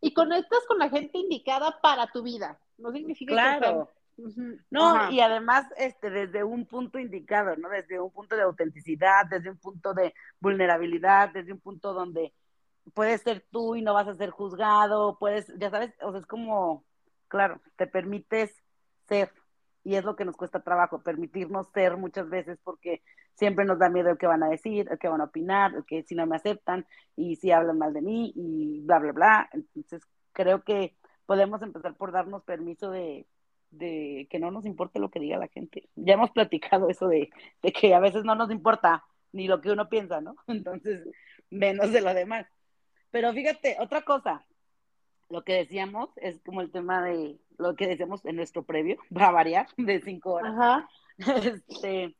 Y 0.00 0.14
conectas 0.14 0.60
con 0.66 0.78
la 0.78 0.88
gente 0.88 1.18
indicada 1.18 1.78
para 1.80 2.08
tu 2.08 2.22
vida. 2.22 2.58
No 2.78 2.90
significa 2.90 3.32
claro. 3.32 3.90
No, 4.70 5.10
y 5.12 5.20
además 5.20 5.66
este, 5.76 6.10
desde 6.10 6.42
un 6.42 6.66
punto 6.66 6.98
indicado, 6.98 7.54
¿no? 7.56 7.68
Desde 7.68 8.00
un 8.00 8.10
punto 8.10 8.34
de 8.34 8.42
autenticidad, 8.42 9.26
desde 9.26 9.50
un 9.50 9.58
punto 9.58 9.94
de 9.94 10.12
vulnerabilidad, 10.40 11.30
desde 11.32 11.52
un 11.52 11.60
punto 11.60 11.92
donde 11.92 12.34
puedes 12.94 13.22
ser 13.22 13.46
tú 13.50 13.76
y 13.76 13.82
no 13.82 13.94
vas 13.94 14.08
a 14.08 14.14
ser 14.14 14.30
juzgado, 14.30 15.18
puedes, 15.18 15.52
ya 15.58 15.70
sabes, 15.70 15.94
o 16.00 16.10
sea, 16.10 16.20
es 16.20 16.26
como, 16.26 16.84
claro, 17.28 17.60
te 17.76 17.86
permites 17.86 18.52
ser, 19.06 19.32
y 19.84 19.94
es 19.94 20.04
lo 20.04 20.16
que 20.16 20.24
nos 20.24 20.36
cuesta 20.36 20.64
trabajo, 20.64 21.02
permitirnos 21.02 21.68
ser 21.72 21.96
muchas 21.96 22.28
veces 22.28 22.58
porque 22.64 23.02
siempre 23.38 23.64
nos 23.64 23.78
da 23.78 23.88
miedo 23.88 24.10
el 24.10 24.18
que 24.18 24.26
van 24.26 24.42
a 24.42 24.48
decir, 24.48 24.88
el 24.90 24.98
que 24.98 25.08
van 25.08 25.20
a 25.20 25.24
opinar, 25.24 25.72
el 25.74 25.84
que 25.84 26.02
si 26.02 26.14
no 26.16 26.26
me 26.26 26.36
aceptan 26.36 26.86
y 27.16 27.36
si 27.36 27.52
hablan 27.52 27.78
mal 27.78 27.92
de 27.92 28.02
mí 28.02 28.32
y 28.34 28.80
bla, 28.80 28.98
bla, 28.98 29.12
bla. 29.12 29.50
Entonces, 29.52 30.02
creo 30.32 30.64
que 30.64 30.96
podemos 31.24 31.62
empezar 31.62 31.94
por 31.94 32.10
darnos 32.10 32.42
permiso 32.42 32.90
de, 32.90 33.26
de 33.70 34.26
que 34.28 34.40
no 34.40 34.50
nos 34.50 34.66
importe 34.66 34.98
lo 34.98 35.10
que 35.10 35.20
diga 35.20 35.38
la 35.38 35.46
gente. 35.46 35.88
Ya 35.94 36.14
hemos 36.14 36.32
platicado 36.32 36.88
eso 36.88 37.06
de, 37.06 37.30
de, 37.62 37.72
que 37.72 37.94
a 37.94 38.00
veces 38.00 38.24
no 38.24 38.34
nos 38.34 38.50
importa 38.50 39.04
ni 39.32 39.46
lo 39.46 39.60
que 39.60 39.70
uno 39.70 39.88
piensa, 39.88 40.20
¿no? 40.20 40.34
Entonces, 40.48 41.06
menos 41.48 41.92
de 41.92 42.00
lo 42.00 42.12
demás. 42.14 42.46
Pero 43.12 43.32
fíjate, 43.32 43.76
otra 43.78 44.02
cosa, 44.02 44.44
lo 45.28 45.44
que 45.44 45.54
decíamos 45.54 46.10
es 46.16 46.40
como 46.44 46.60
el 46.60 46.72
tema 46.72 47.04
de 47.04 47.38
lo 47.56 47.76
que 47.76 47.86
decíamos 47.86 48.24
en 48.24 48.34
nuestro 48.34 48.64
previo, 48.64 48.96
para 49.14 49.30
variar, 49.30 49.68
de 49.76 50.00
cinco 50.00 50.32
horas. 50.32 50.54
Ajá. 50.54 50.88
Este, 51.68 52.14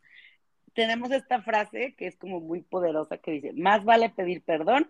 tenemos 0.79 1.11
esta 1.11 1.43
frase 1.43 1.97
que 1.97 2.07
es 2.07 2.17
como 2.17 2.39
muy 2.39 2.63
poderosa 2.63 3.19
que 3.19 3.33
dice, 3.33 3.53
más 3.53 3.85
vale 3.85 4.11
pedir 4.11 4.45
perdón 4.45 4.89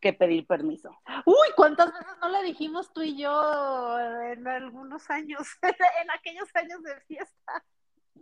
que 0.00 0.14
pedir 0.14 0.46
permiso. 0.46 0.88
Uy, 1.26 1.48
¿cuántas 1.54 1.92
veces 1.92 2.14
no 2.22 2.30
le 2.30 2.44
dijimos 2.44 2.90
tú 2.94 3.02
y 3.02 3.18
yo 3.18 3.98
en 4.32 4.48
algunos 4.48 5.10
años, 5.10 5.46
en 6.00 6.10
aquellos 6.12 6.48
años 6.54 6.82
de 6.82 6.98
fiesta? 7.02 7.64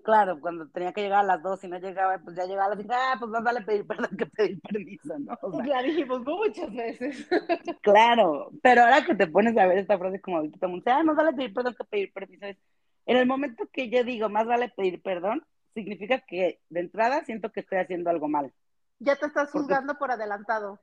Claro, 0.03 0.41
cuando 0.41 0.69
tenía 0.69 0.93
que 0.93 1.03
llegar 1.03 1.21
a 1.21 1.29
las 1.29 1.43
dos 1.45 1.63
y 1.63 1.69
no 1.69 1.79
llegaba, 1.79 2.19
pues 2.19 2.35
ya 2.35 2.45
llegaba 2.45 2.73
a 2.73 2.75
las 2.75 2.87
ah, 2.91 3.15
pues 3.21 3.31
más 3.31 3.45
vale 3.45 3.61
pedir 3.61 3.87
perdón 3.87 4.17
que 4.19 4.27
pedir 4.27 4.61
permiso, 4.61 5.17
¿no? 5.17 5.39
O 5.43 5.63
sea, 5.63 5.83
dijimos 5.83 6.23
muchas 6.25 6.75
veces. 6.75 7.29
Claro, 7.83 8.51
pero 8.65 8.83
ahora 8.83 9.05
que 9.05 9.15
te 9.15 9.29
pones 9.29 9.57
a 9.57 9.67
ver 9.67 9.79
esta 9.79 9.97
frase 9.97 10.21
como 10.21 10.39
ahorita, 10.39 10.67
ah, 10.87 11.05
más 11.05 11.15
vale 11.15 11.35
pedir 11.35 11.55
perdón 11.55 11.77
que 11.79 11.85
pedir 11.85 12.13
permiso, 12.13 12.47
en 12.47 13.17
el 13.17 13.27
momento 13.27 13.69
que 13.73 13.91
yo 13.91 14.03
digo 14.03 14.29
más 14.29 14.49
vale 14.49 14.71
pedir 14.71 15.01
perdón, 15.01 15.47
significa 15.77 16.21
que 16.21 16.61
de 16.69 16.81
entrada 16.81 17.25
siento 17.25 17.53
que 17.53 17.61
estoy 17.61 17.79
haciendo 17.79 18.11
algo 18.11 18.29
mal. 18.29 18.53
Ya 18.99 19.15
te 19.17 19.27
estás 19.27 19.51
juzgando 19.51 19.97
por 19.99 20.11
adelantado 20.11 20.81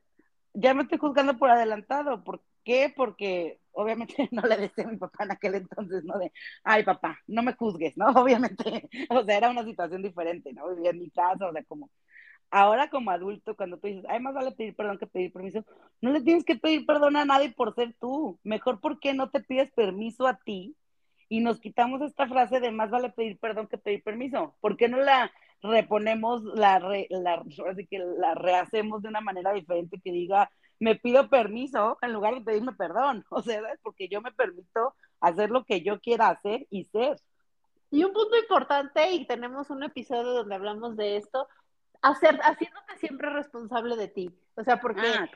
ya 0.54 0.72
me 0.72 0.82
estoy 0.82 0.98
juzgando 0.98 1.36
por 1.36 1.50
adelantado. 1.50 2.22
¿Por 2.24 2.42
qué? 2.64 2.92
Porque 2.96 3.60
obviamente 3.72 4.14
no 4.32 4.42
le 4.42 4.56
decía 4.56 4.84
a 4.84 4.88
mi 4.88 4.96
papá 4.96 5.24
en 5.24 5.32
aquel 5.32 5.56
entonces, 5.56 6.04
¿no? 6.04 6.18
De, 6.18 6.32
ay, 6.62 6.84
papá, 6.84 7.18
no 7.26 7.42
me 7.42 7.54
juzgues, 7.54 7.96
¿no? 7.96 8.06
Obviamente, 8.24 8.88
o 9.10 9.24
sea, 9.24 9.36
era 9.36 9.50
una 9.50 9.64
situación 9.64 10.02
diferente, 10.02 10.52
¿no? 10.52 10.74
Vivía 10.74 10.90
en 10.90 10.98
mi 11.00 11.10
casa, 11.10 11.46
o 11.46 11.52
sea, 11.52 11.64
como, 11.64 11.90
ahora 12.50 12.88
como 12.88 13.10
adulto, 13.10 13.56
cuando 13.56 13.78
tú 13.78 13.88
dices, 13.88 14.04
ay, 14.08 14.20
más 14.20 14.34
vale 14.34 14.52
pedir 14.52 14.76
perdón 14.76 14.98
que 14.98 15.06
pedir 15.06 15.32
permiso, 15.32 15.64
no 16.00 16.10
le 16.10 16.22
tienes 16.22 16.44
que 16.44 16.56
pedir 16.56 16.86
perdón 16.86 17.16
a 17.16 17.24
nadie 17.24 17.52
por 17.52 17.74
ser 17.74 17.94
tú. 18.00 18.38
Mejor, 18.44 18.80
porque 18.80 19.14
no 19.14 19.30
te 19.30 19.40
pides 19.40 19.70
permiso 19.72 20.26
a 20.26 20.38
ti? 20.38 20.76
Y 21.28 21.40
nos 21.40 21.60
quitamos 21.60 22.02
esta 22.02 22.26
frase 22.28 22.60
de 22.60 22.70
más 22.70 22.90
vale 22.90 23.10
pedir 23.10 23.38
perdón 23.38 23.66
que 23.68 23.78
pedir 23.78 24.02
permiso. 24.02 24.54
¿Por 24.60 24.76
qué 24.76 24.88
no 24.88 24.98
la 24.98 25.32
reponemos, 25.64 26.42
la, 26.44 26.78
la, 26.78 27.42
así 27.70 27.86
que 27.86 27.98
la 27.98 28.34
rehacemos 28.34 29.02
de 29.02 29.08
una 29.08 29.22
manera 29.22 29.52
diferente 29.52 29.98
que 30.02 30.12
diga, 30.12 30.50
me 30.78 30.94
pido 30.96 31.30
permiso 31.30 31.98
en 32.02 32.12
lugar 32.12 32.34
de 32.34 32.42
pedirme 32.42 32.72
perdón, 32.72 33.24
o 33.30 33.42
sea, 33.42 33.62
porque 33.82 34.08
yo 34.08 34.20
me 34.20 34.32
permito 34.32 34.94
hacer 35.20 35.50
lo 35.50 35.64
que 35.64 35.80
yo 35.80 36.00
quiera 36.00 36.28
hacer 36.28 36.66
y 36.70 36.84
ser. 36.84 37.18
Y 37.90 38.04
un 38.04 38.12
punto 38.12 38.36
importante, 38.36 39.12
y 39.12 39.26
tenemos 39.26 39.70
un 39.70 39.82
episodio 39.84 40.32
donde 40.32 40.54
hablamos 40.54 40.96
de 40.96 41.16
esto, 41.16 41.48
hacer, 42.02 42.38
haciéndote 42.42 42.98
siempre 42.98 43.30
responsable 43.30 43.96
de 43.96 44.08
ti. 44.08 44.30
O 44.56 44.64
sea, 44.64 44.80
porque, 44.80 45.00
ah, 45.06 45.28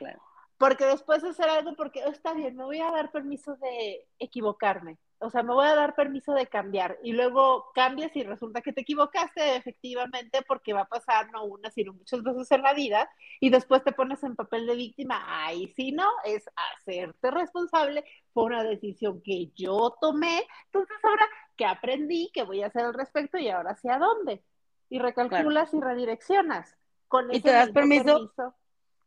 porque 0.57 0.85
después 0.85 1.23
de 1.23 1.29
hacer 1.29 1.49
algo, 1.49 1.75
porque 1.75 2.03
oh, 2.05 2.09
está 2.11 2.33
bien, 2.33 2.55
me 2.55 2.65
voy 2.65 2.81
a 2.81 2.91
dar 2.91 3.11
permiso 3.11 3.55
de 3.55 4.05
equivocarme 4.19 4.97
o 5.21 5.29
sea, 5.29 5.43
me 5.43 5.53
voy 5.53 5.67
a 5.67 5.75
dar 5.75 5.95
permiso 5.95 6.33
de 6.33 6.47
cambiar 6.47 6.97
y 7.03 7.11
luego 7.11 7.71
cambias 7.73 8.15
y 8.15 8.23
resulta 8.23 8.61
que 8.61 8.71
te 8.71 8.81
equivocaste 8.81 9.57
efectivamente 9.57 10.41
porque 10.47 10.71
va 10.71 10.81
a 10.81 10.87
pasar 10.87 11.29
no 11.31 11.43
una, 11.43 11.69
sino 11.71 11.93
muchas 11.93 12.23
veces 12.23 12.49
en 12.51 12.61
la 12.61 12.73
vida 12.73 13.09
y 13.41 13.49
después 13.49 13.83
te 13.83 13.91
pones 13.91 14.23
en 14.23 14.37
papel 14.37 14.65
de 14.65 14.75
víctima. 14.75 15.21
Ay, 15.27 15.67
si 15.75 15.91
no, 15.91 16.07
es 16.23 16.45
hacerte 16.55 17.31
responsable 17.31 18.05
por 18.31 18.51
una 18.51 18.63
decisión 18.63 19.21
que 19.21 19.51
yo 19.55 19.95
tomé. 19.99 20.47
Entonces 20.65 20.97
ahora 21.03 21.27
que 21.57 21.65
aprendí, 21.65 22.31
que 22.33 22.43
voy 22.43 22.63
a 22.63 22.67
hacer 22.67 22.85
al 22.85 22.93
respecto 22.93 23.37
y 23.37 23.49
ahora 23.49 23.75
sé 23.75 23.89
a 23.89 23.99
dónde. 23.99 24.41
Y 24.89 24.99
recalculas 24.99 25.73
y 25.73 25.81
redireccionas. 25.81 26.77
Con 27.09 27.33
y 27.33 27.41
te 27.41 27.51
das 27.51 27.71
permiso 27.71 28.31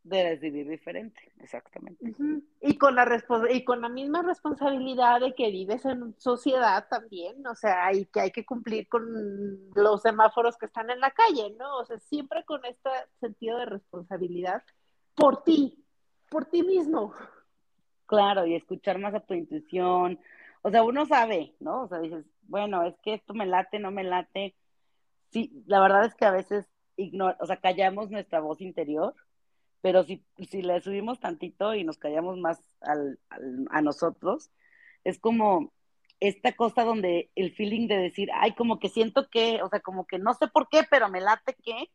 de 0.04 0.24
decidir 0.24 0.68
diferente, 0.68 1.20
exactamente. 1.38 2.14
Y 2.60 2.76
con 2.76 2.96
la 2.96 3.06
y 3.50 3.64
con 3.64 3.80
la 3.80 3.88
misma 3.88 4.22
responsabilidad 4.22 5.20
de 5.20 5.34
que 5.34 5.50
vives 5.50 5.84
en 5.84 6.14
sociedad 6.18 6.86
también, 6.88 7.46
o 7.46 7.54
sea, 7.54 7.86
hay 7.86 8.06
que 8.06 8.20
hay 8.20 8.30
que 8.32 8.44
cumplir 8.44 8.88
con 8.88 9.70
los 9.74 10.02
semáforos 10.02 10.56
que 10.56 10.66
están 10.66 10.90
en 10.90 11.00
la 11.00 11.12
calle, 11.12 11.54
¿no? 11.56 11.78
O 11.78 11.84
sea, 11.84 11.98
siempre 11.98 12.44
con 12.44 12.64
este 12.64 12.90
sentido 13.20 13.58
de 13.58 13.66
responsabilidad 13.66 14.62
por 15.14 15.44
ti, 15.44 15.84
por 16.30 16.46
ti 16.46 16.62
mismo. 16.62 17.14
Claro, 18.06 18.44
y 18.46 18.56
escuchar 18.56 18.98
más 18.98 19.14
a 19.14 19.20
tu 19.20 19.34
intuición. 19.34 20.18
O 20.62 20.70
sea, 20.70 20.82
uno 20.82 21.06
sabe, 21.06 21.54
¿no? 21.60 21.82
O 21.82 21.88
sea, 21.88 21.98
dices, 22.00 22.24
bueno, 22.42 22.82
es 22.84 22.94
que 23.02 23.14
esto 23.14 23.34
me 23.34 23.46
late, 23.46 23.78
no 23.78 23.90
me 23.90 24.04
late. 24.04 24.54
Sí, 25.30 25.62
la 25.66 25.80
verdad 25.80 26.04
es 26.04 26.14
que 26.14 26.24
a 26.24 26.30
veces 26.30 26.66
ignor 26.96 27.36
o 27.40 27.46
sea, 27.46 27.56
callamos 27.56 28.10
nuestra 28.10 28.40
voz 28.40 28.60
interior 28.60 29.14
pero 29.82 30.04
si, 30.04 30.24
si 30.48 30.62
le 30.62 30.80
subimos 30.80 31.20
tantito 31.20 31.74
y 31.74 31.84
nos 31.84 31.98
callamos 31.98 32.38
más 32.38 32.62
al, 32.80 33.18
a 33.70 33.82
nosotros, 33.82 34.50
es 35.04 35.18
como 35.18 35.72
esta 36.20 36.52
cosa 36.52 36.84
donde 36.84 37.30
el 37.34 37.52
feeling 37.52 37.88
de 37.88 37.96
decir, 37.96 38.30
ay, 38.32 38.54
como 38.54 38.78
que 38.78 38.88
siento 38.88 39.28
que, 39.28 39.60
o 39.60 39.68
sea, 39.68 39.80
como 39.80 40.06
que 40.06 40.20
no 40.20 40.34
sé 40.34 40.46
por 40.46 40.68
qué, 40.68 40.84
pero 40.88 41.08
me 41.08 41.20
late 41.20 41.56
que, 41.64 41.90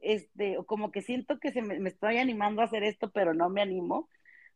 este, 0.00 0.56
o 0.56 0.64
como 0.64 0.90
que 0.90 1.02
siento 1.02 1.38
que 1.38 1.52
se 1.52 1.60
me, 1.60 1.78
me 1.78 1.90
estoy 1.90 2.16
animando 2.16 2.62
a 2.62 2.64
hacer 2.64 2.82
esto, 2.82 3.10
pero 3.10 3.34
no 3.34 3.50
me 3.50 3.60
animo. 3.60 4.08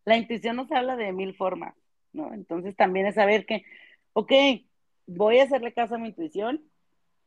La 0.06 0.16
intuición 0.16 0.56
nos 0.56 0.72
habla 0.72 0.96
de 0.96 1.12
mil 1.12 1.34
formas, 1.34 1.74
¿no? 2.12 2.32
Entonces 2.32 2.74
también 2.74 3.06
es 3.06 3.16
saber 3.16 3.44
que, 3.44 3.64
ok, 4.14 4.32
voy 5.06 5.40
a 5.40 5.44
hacerle 5.44 5.74
caso 5.74 5.96
a 5.96 5.98
mi 5.98 6.08
intuición, 6.08 6.64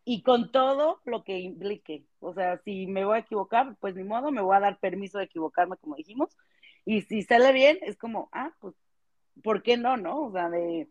y 0.05 0.21
con 0.21 0.51
todo 0.51 1.01
lo 1.03 1.23
que 1.23 1.39
implique. 1.39 2.05
O 2.19 2.33
sea, 2.33 2.59
si 2.59 2.85
me 2.85 3.03
voy 3.03 3.17
a 3.17 3.21
equivocar, 3.21 3.75
pues 3.79 3.95
ni 3.95 4.03
modo, 4.03 4.31
me 4.31 4.41
voy 4.41 4.55
a 4.55 4.59
dar 4.59 4.79
permiso 4.79 5.17
de 5.17 5.25
equivocarme, 5.25 5.77
como 5.77 5.95
dijimos. 5.95 6.29
Y 6.85 7.01
si 7.01 7.23
sale 7.23 7.51
bien, 7.51 7.79
es 7.81 7.97
como, 7.97 8.29
ah, 8.31 8.53
pues, 8.61 8.75
¿por 9.43 9.63
qué 9.63 9.77
no, 9.77 9.97
no? 9.97 10.27
O 10.27 10.31
sea, 10.31 10.49
de, 10.49 10.87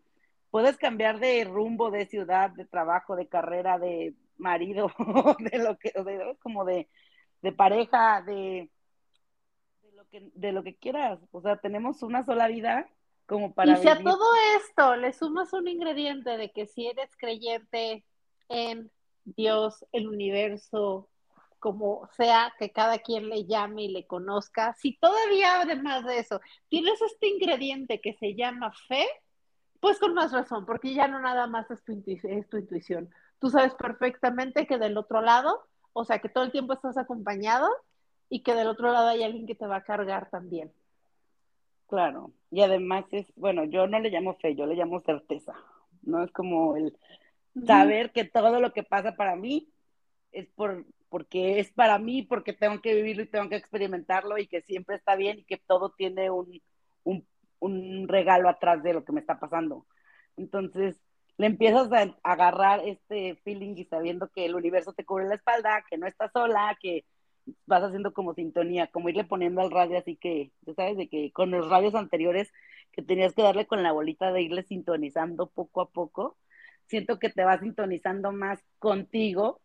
puedes 0.50 0.76
cambiar 0.76 1.20
de 1.20 1.44
rumbo, 1.44 1.92
de 1.92 2.06
ciudad, 2.06 2.50
de 2.50 2.64
trabajo, 2.64 3.14
de 3.14 3.28
carrera, 3.28 3.78
de 3.78 4.14
marido, 4.36 4.90
de 5.38 5.58
lo 5.58 5.78
que, 5.78 5.92
de, 5.92 6.36
como 6.42 6.64
de, 6.64 6.88
de 7.40 7.52
pareja, 7.52 8.20
de, 8.22 8.68
de, 9.82 9.92
lo 9.92 10.08
que, 10.08 10.28
de 10.34 10.52
lo 10.52 10.64
que 10.64 10.74
quieras. 10.74 11.20
O 11.30 11.40
sea, 11.40 11.56
tenemos 11.58 12.02
una 12.02 12.24
sola 12.24 12.48
vida 12.48 12.90
como 13.26 13.54
para. 13.54 13.74
Y 13.74 13.76
si 13.76 13.88
a 13.88 14.02
todo 14.02 14.26
esto 14.58 14.96
le 14.96 15.12
sumas 15.12 15.52
un 15.52 15.68
ingrediente 15.68 16.36
de 16.36 16.50
que 16.50 16.66
si 16.66 16.88
eres 16.88 17.16
creyente 17.16 18.04
en 18.48 18.90
Dios, 19.24 19.84
el 19.92 20.08
universo, 20.08 21.08
como 21.64 22.06
sea 22.16 22.52
que 22.58 22.72
cada 22.72 22.98
quien 22.98 23.30
le 23.30 23.46
llame 23.46 23.84
y 23.84 23.88
le 23.88 24.06
conozca, 24.06 24.74
si 24.74 24.98
todavía 24.98 25.62
además 25.62 26.04
de 26.04 26.18
eso 26.18 26.40
tienes 26.68 27.00
este 27.00 27.28
ingrediente 27.28 28.02
que 28.02 28.12
se 28.12 28.34
llama 28.34 28.70
fe, 28.86 29.06
pues 29.80 29.98
con 29.98 30.12
más 30.12 30.30
razón, 30.30 30.66
porque 30.66 30.92
ya 30.92 31.08
no 31.08 31.20
nada 31.20 31.46
más 31.46 31.70
es 31.70 31.82
tu, 31.82 31.92
intuición. 31.92 33.08
Tú 33.38 33.48
sabes 33.48 33.74
perfectamente 33.74 34.66
que 34.66 34.76
del 34.76 34.98
otro 34.98 35.22
lado, 35.22 35.62
o 35.94 36.04
sea, 36.04 36.18
que 36.18 36.28
todo 36.28 36.44
el 36.44 36.52
tiempo 36.52 36.74
estás 36.74 36.98
acompañado 36.98 37.70
y 38.28 38.42
que 38.42 38.54
del 38.54 38.68
otro 38.68 38.92
lado 38.92 39.08
hay 39.08 39.22
alguien 39.22 39.46
que 39.46 39.54
te 39.54 39.66
va 39.66 39.76
a 39.76 39.84
cargar 39.84 40.28
también. 40.28 40.70
Claro, 41.86 42.32
y 42.50 42.60
además 42.60 43.06
es, 43.10 43.32
bueno, 43.36 43.64
yo 43.64 43.86
no 43.86 44.00
le 44.00 44.10
llamo 44.10 44.34
fe, 44.34 44.54
yo 44.54 44.66
le 44.66 44.74
llamo 44.74 45.00
certeza, 45.00 45.54
¿no? 46.02 46.22
Es 46.22 46.30
como 46.32 46.76
el 46.76 46.94
saber 47.66 48.12
que 48.12 48.24
todo 48.24 48.60
lo 48.60 48.72
que 48.72 48.82
pasa 48.82 49.16
para 49.16 49.36
mí 49.36 49.68
es 50.32 50.48
por, 50.48 50.84
porque 51.08 51.60
es 51.60 51.72
para 51.72 51.98
mí, 51.98 52.22
porque 52.22 52.52
tengo 52.52 52.80
que 52.80 52.94
vivirlo 52.94 53.22
y 53.22 53.28
tengo 53.28 53.48
que 53.48 53.56
experimentarlo 53.56 54.38
y 54.38 54.46
que 54.46 54.62
siempre 54.62 54.96
está 54.96 55.16
bien 55.16 55.38
y 55.38 55.44
que 55.44 55.58
todo 55.58 55.90
tiene 55.90 56.30
un, 56.30 56.60
un, 57.04 57.26
un 57.60 58.08
regalo 58.08 58.48
atrás 58.48 58.82
de 58.82 58.92
lo 58.92 59.04
que 59.04 59.12
me 59.12 59.20
está 59.20 59.38
pasando. 59.38 59.86
Entonces, 60.36 61.00
le 61.36 61.46
empiezas 61.46 61.90
a 61.92 62.14
agarrar 62.22 62.80
este 62.84 63.36
feeling 63.44 63.74
y 63.76 63.84
sabiendo 63.84 64.28
que 64.28 64.46
el 64.46 64.54
universo 64.54 64.92
te 64.92 65.04
cubre 65.04 65.26
la 65.26 65.34
espalda, 65.36 65.84
que 65.88 65.98
no 65.98 66.06
estás 66.06 66.32
sola, 66.32 66.76
que 66.80 67.04
vas 67.66 67.82
haciendo 67.82 68.12
como 68.12 68.34
sintonía, 68.34 68.86
como 68.88 69.08
irle 69.08 69.24
poniendo 69.24 69.60
al 69.60 69.70
radio, 69.70 69.98
así 69.98 70.16
que, 70.16 70.52
tú 70.64 70.74
sabes, 70.74 70.96
de 70.96 71.08
que 71.08 71.32
con 71.32 71.50
los 71.50 71.68
radios 71.68 71.94
anteriores 71.94 72.52
que 72.92 73.02
tenías 73.02 73.34
que 73.34 73.42
darle 73.42 73.66
con 73.66 73.82
la 73.82 73.92
bolita 73.92 74.32
de 74.32 74.42
irle 74.42 74.62
sintonizando 74.62 75.48
poco 75.48 75.80
a 75.80 75.90
poco, 75.90 76.36
siento 76.86 77.18
que 77.18 77.30
te 77.30 77.44
vas 77.44 77.60
sintonizando 77.60 78.32
más 78.32 78.60
contigo, 78.78 79.60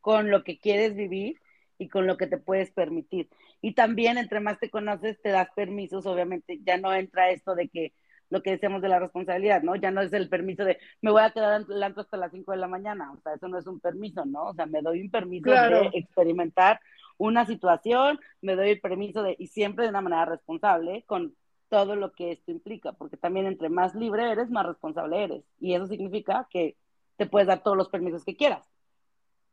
con 0.00 0.30
lo 0.30 0.44
que 0.44 0.58
quieres 0.58 0.94
vivir 0.94 1.40
y 1.78 1.88
con 1.88 2.06
lo 2.06 2.16
que 2.16 2.26
te 2.26 2.38
puedes 2.38 2.70
permitir. 2.70 3.28
Y 3.60 3.74
también, 3.74 4.18
entre 4.18 4.40
más 4.40 4.58
te 4.58 4.70
conoces, 4.70 5.20
te 5.20 5.30
das 5.30 5.48
permisos, 5.54 6.06
obviamente, 6.06 6.60
ya 6.64 6.78
no 6.78 6.94
entra 6.94 7.30
esto 7.30 7.54
de 7.54 7.68
que 7.68 7.92
lo 8.30 8.42
que 8.42 8.52
decíamos 8.52 8.80
de 8.80 8.88
la 8.88 8.98
responsabilidad, 8.98 9.62
¿no? 9.62 9.74
Ya 9.76 9.90
no 9.90 10.00
es 10.00 10.12
el 10.12 10.28
permiso 10.28 10.64
de 10.64 10.78
me 11.02 11.10
voy 11.10 11.22
a 11.22 11.30
quedar 11.30 11.52
adelante 11.52 12.00
hasta 12.00 12.16
las 12.16 12.30
5 12.30 12.52
de 12.52 12.58
la 12.58 12.68
mañana, 12.68 13.12
o 13.12 13.20
sea, 13.20 13.34
eso 13.34 13.48
no 13.48 13.58
es 13.58 13.66
un 13.66 13.80
permiso, 13.80 14.24
¿no? 14.24 14.44
O 14.44 14.54
sea, 14.54 14.66
me 14.66 14.82
doy 14.82 15.02
un 15.02 15.10
permiso 15.10 15.50
de 15.50 15.90
experimentar 15.94 16.80
una 17.18 17.44
situación, 17.44 18.20
me 18.40 18.54
doy 18.54 18.70
el 18.70 18.80
permiso 18.80 19.22
de, 19.22 19.34
y 19.38 19.48
siempre 19.48 19.84
de 19.84 19.90
una 19.90 20.00
manera 20.00 20.24
responsable, 20.26 21.02
con 21.06 21.34
todo 21.70 21.96
lo 21.96 22.12
que 22.12 22.32
esto 22.32 22.50
implica, 22.50 22.92
porque 22.92 23.16
también 23.16 23.46
entre 23.46 23.70
más 23.70 23.94
libre 23.94 24.30
eres, 24.30 24.50
más 24.50 24.66
responsable 24.66 25.24
eres, 25.24 25.44
y 25.58 25.72
eso 25.72 25.86
significa 25.86 26.46
que 26.50 26.76
te 27.16 27.24
puedes 27.24 27.48
dar 27.48 27.62
todos 27.62 27.76
los 27.76 27.88
permisos 27.88 28.24
que 28.24 28.36
quieras, 28.36 28.68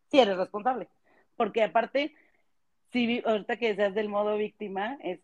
si 0.10 0.20
eres 0.20 0.36
responsable, 0.36 0.90
porque 1.38 1.64
aparte, 1.64 2.14
si 2.92 3.22
ahorita 3.26 3.58
que 3.58 3.70
decías 3.70 3.94
del 3.94 4.10
modo 4.10 4.36
víctima, 4.36 4.98
es, 5.04 5.22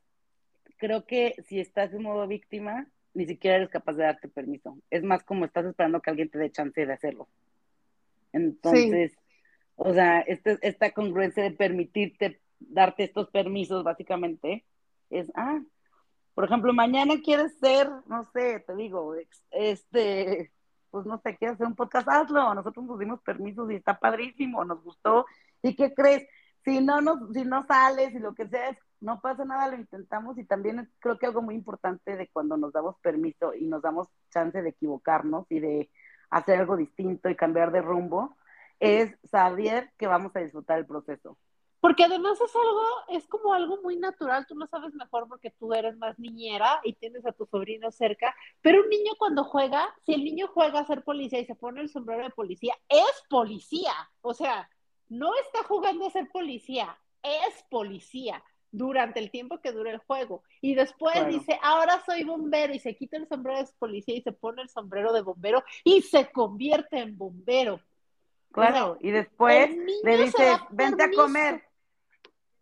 creo 0.77 1.06
que 1.06 1.36
si 1.47 1.60
estás 1.60 1.91
en 1.93 2.03
modo 2.03 2.27
víctima, 2.27 2.88
ni 3.13 3.25
siquiera 3.25 3.58
eres 3.58 3.69
capaz 3.69 3.93
de 3.93 4.03
darte 4.03 4.27
permiso. 4.27 4.77
Es 4.89 5.03
más 5.03 5.23
como 5.23 5.45
estás 5.45 5.65
esperando 5.65 6.01
que 6.01 6.10
alguien 6.10 6.29
te 6.29 6.39
dé 6.39 6.51
chance 6.51 6.86
de 6.86 6.93
hacerlo. 6.93 7.27
Entonces, 8.32 9.15
o 9.75 9.93
sea, 9.93 10.21
este, 10.21 10.58
esta 10.62 10.91
congruencia 10.91 11.43
de 11.43 11.51
permitirte 11.51 12.39
darte 12.60 13.03
estos 13.03 13.29
permisos, 13.29 13.84
básicamente, 13.84 14.65
es, 15.10 15.32
ah, 15.36 15.62
por 16.34 16.46
ejemplo, 16.46 16.74
mañana 16.74 17.15
quieres 17.24 17.58
ser, 17.60 17.89
no 18.08 18.24
sé, 18.34 18.63
te 18.65 18.76
digo, 18.76 19.15
este, 19.52 20.52
pues 20.89 21.06
no 21.06 21.19
sé, 21.19 21.38
quieres 21.38 21.56
hacer 21.56 21.67
un 21.67 21.76
podcast, 21.76 22.08
hazlo. 22.08 22.54
Nosotros 22.54 22.86
nos 22.86 23.00
dimos 23.00 23.22
permisos 23.22 23.69
y 23.72 23.76
está 23.76 24.00
padrísimo, 24.00 24.65
nos 24.65 24.84
gustó. 24.84 25.26
¿Y 25.62 25.76
qué 25.76 25.93
crees? 25.93 26.28
Si 26.63 26.82
no, 26.82 27.02
no, 27.02 27.32
si 27.34 27.43
no 27.46 27.65
sales 27.65 28.13
y 28.13 28.19
lo 28.19 28.34
que 28.34 28.48
sea, 28.48 28.78
no 29.02 29.19
pasa 29.22 29.43
nada, 29.43 29.67
lo 29.67 29.76
intentamos 29.76 30.38
y 30.38 30.46
también 30.46 30.89
creo 31.00 31.19
que 31.19 31.26
algo 31.26 31.41
muy 31.41 31.56
importante 31.56 32.15
de 32.15 32.30
cuando 32.30 32.58
nos 32.58 32.72
damos 32.72 32.96
permiso 33.00 33.54
y 33.54 33.65
nos 33.65 33.82
damos 33.82 34.08
chance 34.32 34.62
de 34.62 34.69
equivocarnos 34.69 35.46
y 35.50 35.60
de 35.60 35.91
hacer 36.30 36.60
algo 36.60 36.78
distinto 36.78 37.30
y 37.30 37.36
cambiar 37.36 37.72
de 37.72 37.82
rumbo, 37.82 38.38
es 38.80 39.13
saber 39.30 39.91
que 39.98 40.08
vamos 40.08 40.36
a 40.36 40.39
disfrutar 40.39 40.80
el 40.80 40.86
proceso. 40.86 41.38
Porque 41.84 42.06
además 42.06 42.39
es 42.39 42.56
algo, 42.56 42.86
es 43.10 43.28
como 43.28 43.54
algo 43.54 43.82
muy 43.82 43.98
natural, 43.98 44.46
tú 44.48 44.56
lo 44.56 44.65
sabes 44.67 44.93
mejor 44.93 45.28
porque 45.28 45.50
tú 45.50 45.74
eres 45.74 45.98
más 45.98 46.17
niñera 46.17 46.80
y 46.86 46.93
tienes 46.93 47.26
a 47.26 47.34
tu 47.34 47.46
sobrino 47.46 47.91
cerca, 47.91 48.34
pero 48.62 48.82
un 48.82 48.88
niño 48.88 49.12
cuando 49.19 49.43
juega, 49.43 49.93
si 50.06 50.13
el 50.13 50.24
niño 50.24 50.48
juega 50.48 50.80
a 50.80 50.88
ser 50.88 51.04
policía 51.04 51.39
y 51.39 51.46
se 51.46 51.56
pone 51.56 51.82
el 51.82 51.89
sombrero 51.89 52.24
de 52.24 52.30
policía, 52.30 52.74
es 52.88 53.26
policía, 53.30 53.91
o 54.22 54.34
sea, 54.34 54.69
no 55.10 55.36
está 55.36 55.67
jugando 55.67 56.08
a 56.08 56.12
ser 56.12 56.30
policía, 56.32 56.98
es 57.22 57.65
policía 57.69 58.41
durante 58.72 59.19
el 59.19 59.30
tiempo 59.30 59.60
que 59.60 59.74
dura 59.74 59.91
el 59.91 59.98
juego. 59.98 60.41
Y 60.62 60.76
después 60.76 61.28
dice, 61.28 61.60
ahora 61.62 62.02
soy 62.06 62.24
bombero 62.24 62.74
y 62.74 62.80
se 62.80 62.96
quita 62.96 63.17
el 63.17 63.28
sombrero 63.28 63.60
de 63.60 63.67
policía 63.78 64.15
y 64.15 64.22
se 64.22 64.32
pone 64.32 64.62
el 64.62 64.69
sombrero 64.69 65.12
de 65.12 65.22
bombero 65.22 65.62
y 65.84 66.02
se 66.02 66.32
convierte 66.32 67.00
en 67.00 67.17
bombero. 67.17 67.82
Claro, 68.54 68.98
y 69.02 69.12
después 69.12 69.69
le 70.04 70.17
dice, 70.17 70.58
vente 70.69 71.04
a 71.04 71.12
comer. 71.12 71.72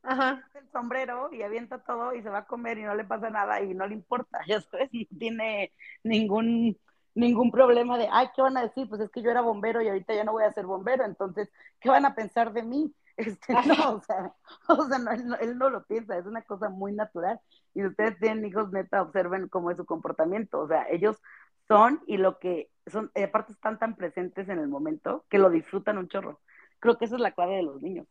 Ajá. 0.04 0.44
El 0.56 0.68
sombrero 0.72 1.32
y 1.32 1.44
avienta 1.44 1.84
todo 1.84 2.14
y 2.16 2.22
se 2.24 2.30
va 2.30 2.40
a 2.40 2.46
comer 2.46 2.78
y 2.78 2.84
no 2.84 2.96
le 2.96 3.04
pasa 3.04 3.30
nada 3.30 3.62
y 3.62 3.74
no 3.74 3.86
le 3.88 3.94
importa, 3.94 4.40
ya 4.48 4.62
sabes, 4.62 4.90
no 4.92 5.18
tiene 5.18 5.74
ningún 6.04 6.78
ningún 7.14 7.52
problema 7.52 7.98
de, 7.98 8.08
ay, 8.12 8.30
¿qué 8.36 8.42
van 8.42 8.58
a 8.58 8.62
decir? 8.62 8.88
Pues 8.88 9.02
es 9.02 9.10
que 9.12 9.22
yo 9.22 9.32
era 9.32 9.42
bombero 9.42 9.82
y 9.82 9.88
ahorita 9.90 10.14
ya 10.14 10.24
no 10.24 10.32
voy 10.32 10.44
a 10.44 10.52
ser 10.54 10.66
bombero, 10.66 11.04
entonces, 11.06 11.50
¿qué 11.80 11.90
van 11.90 12.06
a 12.06 12.16
pensar 12.16 12.54
de 12.54 12.64
mí? 12.64 12.94
Este, 13.18 13.54
no, 13.54 13.96
o 13.96 14.02
sea, 14.02 14.34
o 14.70 14.86
sea 14.88 14.98
él, 15.42 15.58
no, 15.58 15.70
lo 15.70 15.86
piensa, 15.86 16.18
es 16.18 16.26
una 16.26 16.42
cosa 16.44 16.70
muy 16.70 16.94
natural. 16.94 17.40
Y 17.74 17.86
ustedes 17.86 18.18
tienen 18.18 18.46
hijos, 18.46 18.72
neta, 18.72 19.02
observen 19.02 19.48
cómo 19.50 19.70
es 19.70 19.78
su 19.78 19.86
comportamiento. 19.86 20.60
O 20.60 20.68
sea, 20.68 20.88
ellos 20.90 21.18
son 21.68 22.02
y 22.08 22.18
lo 22.18 22.40
que 22.40 22.72
son, 22.88 23.12
aparte 23.24 23.52
están 23.54 23.78
tan 23.78 23.96
presentes 23.96 24.50
en 24.50 24.60
el 24.60 24.70
momento 24.70 25.26
que 25.30 25.38
lo 25.38 25.50
disfrutan 25.52 25.98
un 26.00 26.08
chorro. 26.08 26.40
Creo 26.80 26.98
que 26.98 27.06
esa 27.06 27.16
es 27.16 27.22
la 27.22 27.34
clave 27.34 27.58
de 27.58 27.64
los 27.64 27.82
niños. 27.82 28.08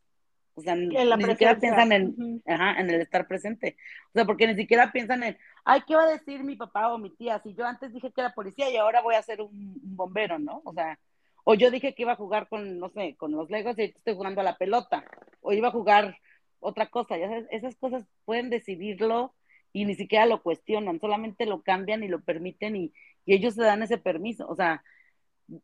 O 0.55 0.63
sea, 0.63 0.75
ni 0.75 1.25
siquiera 1.25 1.59
piensan 1.59 1.93
en, 1.93 2.43
en 2.45 2.91
el 2.91 3.01
estar 3.01 3.27
presente. 3.27 3.77
O 4.09 4.13
sea, 4.13 4.25
porque 4.25 4.47
ni 4.47 4.55
siquiera 4.55 4.93
piensan 4.93 5.23
en, 5.23 5.39
ay, 5.65 5.83
¿qué 5.87 5.95
va 5.95 6.05
a 6.05 6.11
decir 6.11 6.45
mi 6.45 6.57
papá 6.57 6.93
o 6.93 6.99
mi 6.99 7.11
tía? 7.11 7.41
Si 7.43 7.55
yo 7.55 7.65
antes 7.65 7.93
dije 7.93 8.13
que 8.13 8.21
era 8.21 8.35
policía 8.35 8.71
y 8.71 8.77
ahora 8.77 9.01
voy 9.01 9.15
a 9.15 9.23
ser 9.23 9.41
un 9.41 9.75
bombero, 9.97 10.39
¿no? 10.39 10.61
O 10.65 10.73
sea, 10.73 10.99
o 11.45 11.55
yo 11.55 11.71
dije 11.71 11.95
que 11.95 12.03
iba 12.03 12.13
a 12.13 12.17
jugar 12.17 12.49
con, 12.49 12.79
no 12.79 12.91
sé, 12.91 13.17
con 13.17 13.33
los 13.33 13.51
Legos 13.51 13.79
y 13.79 13.85
estoy 13.85 14.15
jugando 14.15 14.41
a 14.41 14.45
la 14.45 14.57
pelota. 14.57 15.05
O 15.41 15.53
iba 15.53 15.69
a 15.69 15.73
jugar 15.73 16.19
otra 16.59 16.87
cosa. 16.87 17.17
Ya 17.17 17.29
sabes, 17.29 17.47
esas 17.51 17.77
cosas 17.77 18.05
pueden 18.25 18.51
decidirlo 18.51 19.35
y 19.73 19.85
ni 19.85 19.95
siquiera 19.95 20.27
lo 20.27 20.43
cuestionan, 20.43 21.01
solamente 21.01 21.47
lo 21.47 21.63
cambian 21.63 22.03
y 22.03 22.09
lo 22.09 22.21
permiten 22.21 22.77
y, 22.77 22.93
y 23.25 23.35
ellos 23.35 23.55
se 23.55 23.63
dan 23.63 23.83
ese 23.83 23.99
permiso. 23.99 24.49
O 24.49 24.57
sea, 24.57 24.83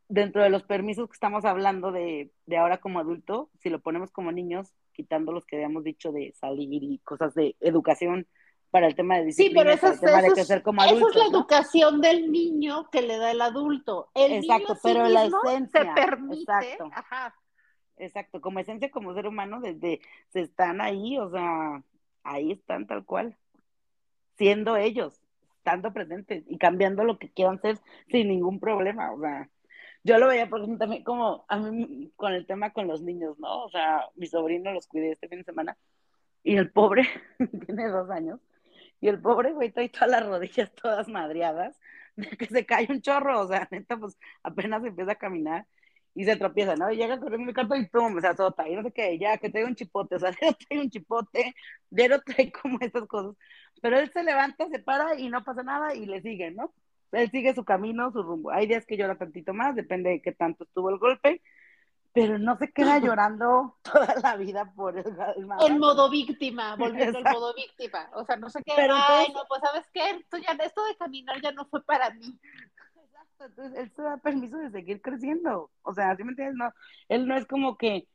dentro 0.08 0.42
de 0.42 0.50
los 0.50 0.62
permisos 0.64 1.08
que 1.08 1.14
estamos 1.14 1.44
hablando 1.44 1.92
de, 1.92 2.30
de, 2.46 2.56
ahora 2.56 2.78
como 2.78 2.98
adulto, 2.98 3.50
si 3.60 3.70
lo 3.70 3.80
ponemos 3.80 4.10
como 4.10 4.32
niños, 4.32 4.74
quitando 4.92 5.32
los 5.32 5.46
que 5.46 5.56
habíamos 5.56 5.84
dicho 5.84 6.12
de 6.12 6.32
salir 6.38 6.82
y 6.82 6.98
cosas 6.98 7.34
de 7.34 7.56
educación, 7.60 8.26
para 8.70 8.88
el 8.88 8.94
tema 8.94 9.16
de 9.16 9.26
disciplina, 9.26 9.60
sí, 9.60 9.78
pero 9.80 9.94
esa, 10.34 10.56
es, 10.56 10.62
como 10.62 10.82
adulto, 10.82 11.08
esa 11.08 11.18
es 11.18 11.24
la 11.24 11.38
educación 11.38 12.00
del 12.00 12.30
niño 12.30 12.90
que 12.90 13.00
le 13.00 13.16
da 13.16 13.30
el 13.30 13.40
adulto. 13.40 14.10
El 14.14 14.32
exacto, 14.32 14.76
pero 14.82 15.08
la 15.08 15.24
esencia 15.24 15.80
se 15.82 15.86
permite, 15.94 16.42
exacto, 16.42 16.90
exacto, 17.96 18.40
como 18.40 18.58
esencia 18.58 18.90
como 18.90 19.14
ser 19.14 19.28
humano, 19.28 19.60
desde 19.60 20.00
se 20.28 20.42
están 20.42 20.80
ahí, 20.80 21.16
o 21.16 21.30
sea, 21.30 21.82
ahí 22.22 22.52
están 22.52 22.86
tal 22.86 23.04
cual, 23.04 23.36
siendo 24.36 24.76
ellos, 24.76 25.22
estando 25.56 25.92
presentes 25.92 26.44
y 26.46 26.58
cambiando 26.58 27.04
lo 27.04 27.18
que 27.18 27.30
quieran 27.30 27.60
ser 27.60 27.78
sin 28.10 28.28
ningún 28.28 28.60
problema, 28.60 29.12
o 29.12 29.20
sea, 29.20 29.48
yo 30.06 30.18
lo 30.18 30.28
veía, 30.28 30.48
por 30.48 30.60
ejemplo, 30.60 30.78
también 30.78 31.02
como 31.02 31.44
a 31.48 31.58
mí 31.58 32.12
con 32.16 32.32
el 32.32 32.46
tema 32.46 32.72
con 32.72 32.86
los 32.86 33.02
niños, 33.02 33.38
¿no? 33.40 33.64
O 33.64 33.70
sea, 33.70 34.08
mi 34.14 34.26
sobrino 34.28 34.72
los 34.72 34.86
cuidé 34.86 35.12
este 35.12 35.28
fin 35.28 35.38
de 35.38 35.44
semana 35.44 35.76
y 36.44 36.56
el 36.56 36.70
pobre 36.70 37.08
tiene 37.66 37.88
dos 37.88 38.08
años 38.10 38.40
y 39.00 39.08
el 39.08 39.20
pobre 39.20 39.52
güey 39.52 39.72
trae 39.72 39.88
todas 39.88 40.10
las 40.10 40.26
rodillas 40.26 40.72
todas 40.74 41.08
madreadas, 41.08 41.76
de 42.16 42.28
que 42.28 42.46
se 42.46 42.64
cae 42.66 42.86
un 42.88 43.02
chorro, 43.02 43.40
o 43.40 43.48
sea, 43.48 43.68
neta, 43.70 43.96
pues 43.96 44.16
apenas 44.44 44.84
empieza 44.84 45.12
a 45.12 45.16
caminar 45.16 45.66
y 46.14 46.24
se 46.24 46.36
tropieza, 46.36 46.76
¿no? 46.76 46.90
Y 46.92 46.96
llega 46.96 47.20
corriendo 47.20 47.46
mi 47.46 47.52
carta 47.52 47.76
y 47.76 47.86
pum, 47.88 48.20
se 48.20 48.28
azota, 48.28 48.68
y 48.68 48.76
no 48.76 48.82
sé 48.84 48.92
qué, 48.92 49.18
ya, 49.18 49.38
que 49.38 49.50
trae 49.50 49.64
un 49.64 49.74
chipote, 49.74 50.16
o 50.16 50.18
sea, 50.20 50.30
trae 50.68 50.80
un 50.80 50.90
chipote, 50.90 51.54
Dero 51.90 52.20
trae 52.22 52.52
como 52.52 52.78
estas 52.80 53.06
cosas, 53.06 53.36
pero 53.82 53.98
él 53.98 54.10
se 54.12 54.22
levanta, 54.22 54.68
se 54.68 54.78
para 54.78 55.18
y 55.18 55.28
no 55.30 55.44
pasa 55.44 55.62
nada 55.64 55.94
y 55.94 56.06
le 56.06 56.22
sigue, 56.22 56.52
¿no? 56.52 56.72
Él 57.16 57.30
sigue 57.30 57.54
su 57.54 57.64
camino, 57.64 58.12
su 58.12 58.22
rumbo. 58.22 58.50
Hay 58.50 58.66
días 58.66 58.84
que 58.86 58.96
llora 58.96 59.16
tantito 59.16 59.54
más, 59.54 59.74
depende 59.74 60.10
de 60.10 60.22
qué 60.22 60.32
tanto 60.32 60.64
estuvo 60.64 60.90
el 60.90 60.98
golpe, 60.98 61.42
pero 62.12 62.38
no 62.38 62.56
se 62.56 62.70
queda 62.72 62.98
llorando 62.98 63.76
toda 63.82 64.14
la 64.22 64.36
vida 64.36 64.72
por 64.74 64.98
el, 64.98 65.06
el 65.06 65.48
En 65.66 65.78
modo 65.78 66.10
víctima, 66.10 66.76
volviendo 66.76 67.18
al 67.18 67.24
modo 67.24 67.54
víctima. 67.54 68.10
O 68.14 68.24
sea, 68.24 68.36
no 68.36 68.50
se 68.50 68.62
queda, 68.62 68.76
pero 68.76 68.94
ay, 68.96 69.28
no, 69.34 69.42
pues 69.48 69.60
sabes 69.60 69.86
qué, 69.92 70.10
esto, 70.10 70.38
ya, 70.38 70.52
esto 70.64 70.84
de 70.84 70.96
caminar 70.96 71.40
ya 71.40 71.52
no 71.52 71.66
fue 71.66 71.82
para 71.84 72.10
mí. 72.10 72.38
Exacto, 73.04 73.44
entonces 73.44 73.78
él 73.78 73.92
se 73.94 74.02
da 74.02 74.16
permiso 74.18 74.56
de 74.58 74.70
seguir 74.70 75.00
creciendo. 75.00 75.70
O 75.82 75.94
sea, 75.94 76.14
¿sí 76.16 76.24
me 76.24 76.30
entiendes? 76.30 76.56
No, 76.56 76.72
él 77.08 77.26
no 77.26 77.36
es 77.36 77.46
como 77.46 77.76
que 77.76 78.06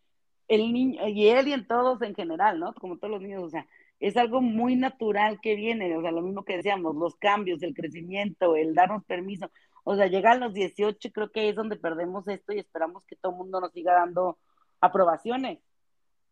el 0.48 0.74
niño, 0.74 1.08
y 1.08 1.28
él 1.28 1.48
y 1.48 1.54
en 1.54 1.66
todos 1.66 2.02
en 2.02 2.14
general, 2.14 2.60
¿no? 2.60 2.74
Como 2.74 2.98
todos 2.98 3.12
los 3.12 3.22
niños, 3.22 3.44
o 3.44 3.50
sea, 3.50 3.66
es 4.02 4.18
algo 4.18 4.42
muy 4.42 4.76
natural 4.76 5.40
que 5.42 5.56
viene, 5.56 5.96
o 5.98 6.02
sea, 6.02 6.12
lo 6.12 6.22
mismo 6.24 6.44
que 6.44 6.58
decíamos, 6.58 6.96
los 6.96 7.16
cambios, 7.18 7.64
el 7.64 7.74
crecimiento, 7.76 8.58
el 8.58 8.76
darnos 8.76 9.06
permiso. 9.06 9.50
O 9.86 9.96
sea, 9.96 10.08
llegan 10.08 10.42
los 10.42 10.54
18, 10.54 11.12
creo 11.14 11.32
que 11.32 11.50
es 11.50 11.56
donde 11.56 11.78
perdemos 11.78 12.28
esto 12.28 12.54
y 12.54 12.60
esperamos 12.60 13.06
que 13.06 13.16
todo 13.16 13.32
el 13.34 13.40
mundo 13.40 13.62
nos 13.62 13.72
siga 13.74 13.94
dando 13.94 14.38
aprobaciones. 14.82 15.60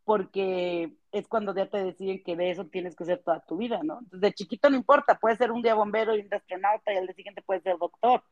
porque 0.04 0.96
es 1.12 1.28
cuando 1.28 1.54
ya 1.56 1.70
te 1.70 1.84
deciden 1.84 2.24
que 2.24 2.36
de 2.36 2.52
eso 2.52 2.66
tienes 2.66 2.96
que 2.96 3.06
ser 3.06 3.22
toda 3.24 3.42
tu 3.46 3.58
vida, 3.58 3.82
¿no? 3.84 4.00
De 4.12 4.34
chiquito 4.34 4.70
no 4.70 4.76
importa, 4.78 5.20
puedes 5.20 5.38
ser 5.38 5.52
un 5.52 5.62
día 5.62 5.76
bombero 5.76 6.16
y 6.16 6.22
un 6.22 6.34
astronauta 6.34 6.94
y 6.94 6.98
al 6.98 7.06
día 7.06 7.16
siguiente 7.16 7.44
puedes 7.44 7.64
ser 7.64 7.78
doctor, 7.78 8.24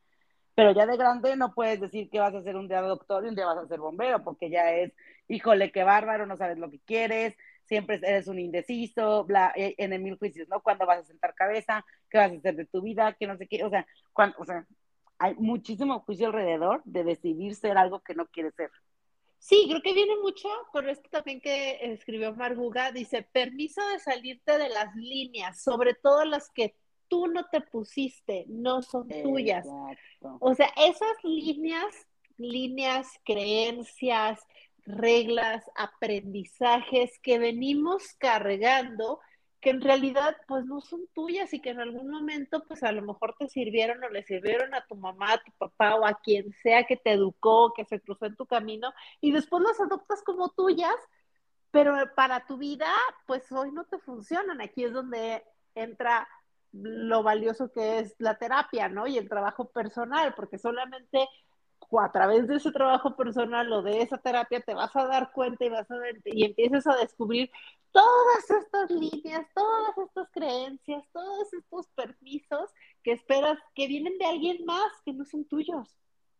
pero 0.57 0.71
ya 0.71 0.87
de 0.87 0.97
grande 0.97 1.35
no 1.35 1.53
puedes 1.53 1.79
decir 1.79 2.09
que 2.09 2.19
vas 2.19 2.33
a 2.33 2.41
ser 2.41 2.55
un 2.55 2.67
día 2.67 2.81
doctor 2.81 3.23
y 3.23 3.27
un 3.29 3.35
día 3.35 3.45
vas 3.45 3.59
a 3.59 3.67
ser 3.67 3.79
bombero, 3.79 4.23
porque 4.23 4.49
ya 4.49 4.71
es, 4.71 4.91
híjole, 5.27 5.71
qué 5.71 5.83
bárbaro, 5.83 6.25
no 6.25 6.35
sabes 6.35 6.57
lo 6.57 6.71
que 6.71 6.79
quieres, 6.79 7.37
siempre 7.65 7.99
eres 8.01 8.27
un 8.27 8.39
indeciso, 8.39 9.23
bla, 9.25 9.53
eh, 9.55 9.75
en 9.77 9.93
el 9.93 10.01
mil 10.01 10.17
juicios, 10.17 10.49
¿no? 10.49 10.61
Cuándo 10.61 10.87
vas 10.87 11.01
a 11.01 11.05
sentar 11.05 11.35
cabeza, 11.35 11.85
qué 12.09 12.17
vas 12.17 12.31
a 12.31 12.35
hacer 12.37 12.55
de 12.55 12.65
tu 12.65 12.81
vida, 12.81 13.15
qué 13.19 13.27
no 13.27 13.37
sé 13.37 13.47
qué, 13.47 13.63
o 13.63 13.69
sea, 13.69 13.85
cuando, 14.13 14.35
o 14.39 14.45
sea, 14.45 14.65
hay 15.19 15.35
muchísimo 15.35 15.99
juicio 15.99 16.25
alrededor 16.25 16.81
de 16.85 17.03
decidir 17.03 17.53
ser 17.53 17.77
algo 17.77 17.99
que 17.99 18.15
no 18.15 18.25
quieres 18.25 18.55
ser. 18.55 18.71
Sí, 19.37 19.67
creo 19.69 19.83
que 19.83 19.93
viene 19.93 20.15
mucho 20.23 20.49
con 20.71 20.89
esto 20.89 21.07
también 21.11 21.39
que 21.39 21.77
escribió 21.83 22.33
Marguga, 22.33 22.91
dice, 22.91 23.21
permiso 23.31 23.87
de 23.89 23.99
salirte 23.99 24.57
de 24.57 24.69
las 24.69 24.95
líneas, 24.95 25.61
sobre 25.61 25.93
todo 25.93 26.25
las 26.25 26.49
que 26.49 26.73
tú 27.07 27.27
no 27.27 27.45
te 27.51 27.61
pusiste, 27.61 28.45
no 28.47 28.81
son 28.81 29.07
tuyas. 29.07 29.67
O 30.39 30.53
sea, 30.53 30.69
esas 30.77 31.23
líneas, 31.23 32.07
líneas, 32.37 33.07
creencias, 33.23 34.39
reglas, 34.87 35.63
aprendizajes 35.75 37.19
que 37.19 37.39
venimos 37.39 38.13
cargando, 38.17 39.19
que 39.59 39.71
en 39.71 39.81
realidad 39.81 40.37
pues 40.47 40.65
no 40.65 40.81
son 40.81 41.07
tuyas 41.13 41.53
y 41.53 41.59
que 41.59 41.71
en 41.71 41.79
algún 41.79 42.09
momento 42.09 42.63
pues 42.67 42.83
a 42.83 42.91
lo 42.91 43.01
mejor 43.01 43.35
te 43.37 43.49
sirvieron 43.49 44.03
o 44.03 44.09
le 44.09 44.23
sirvieron 44.23 44.73
a 44.73 44.85
tu 44.85 44.95
mamá, 44.95 45.33
a 45.33 45.43
tu 45.43 45.51
papá 45.57 45.95
o 45.95 46.05
a 46.05 46.13
quien 46.13 46.53
sea 46.63 46.85
que 46.85 46.95
te 46.95 47.11
educó, 47.11 47.73
que 47.75 47.85
se 47.85 47.99
cruzó 47.99 48.27
en 48.27 48.35
tu 48.35 48.45
camino 48.45 48.93
y 49.19 49.31
después 49.31 49.63
las 49.63 49.79
adoptas 49.79 50.21
como 50.23 50.49
tuyas, 50.49 50.95
pero 51.71 51.95
para 52.15 52.45
tu 52.45 52.57
vida 52.57 52.87
pues 53.25 53.51
hoy 53.51 53.71
no 53.71 53.83
te 53.85 53.97
funcionan. 53.99 54.61
Aquí 54.61 54.85
es 54.85 54.93
donde 54.93 55.43
entra 55.75 56.27
lo 56.81 57.23
valioso 57.23 57.71
que 57.71 57.99
es 57.99 58.15
la 58.19 58.37
terapia, 58.37 58.89
¿no? 58.89 59.07
Y 59.07 59.17
el 59.17 59.29
trabajo 59.29 59.69
personal, 59.69 60.33
porque 60.35 60.57
solamente 60.57 61.27
a 61.99 62.11
través 62.11 62.47
de 62.47 62.55
ese 62.55 62.71
trabajo 62.71 63.15
personal 63.15 63.71
o 63.71 63.81
de 63.81 64.01
esa 64.01 64.17
terapia 64.17 64.59
te 64.61 64.73
vas 64.73 64.93
a 64.95 65.05
dar 65.05 65.31
cuenta 65.31 65.63
y 65.63 65.69
vas 65.69 65.89
a 65.89 65.97
ver, 65.97 66.21
y 66.25 66.45
empiezas 66.45 66.85
a 66.87 66.97
descubrir 66.97 67.49
todas 67.91 68.49
estas 68.49 68.91
líneas, 68.91 69.47
todas 69.55 69.97
estas 69.97 70.29
creencias, 70.31 71.03
todos 71.13 71.53
estos 71.53 71.87
permisos 71.95 72.69
que 73.03 73.13
esperas 73.13 73.57
que 73.73 73.87
vienen 73.87 74.17
de 74.17 74.25
alguien 74.25 74.65
más 74.65 74.91
que 75.05 75.13
no 75.13 75.23
son 75.25 75.45
tuyos, 75.45 75.95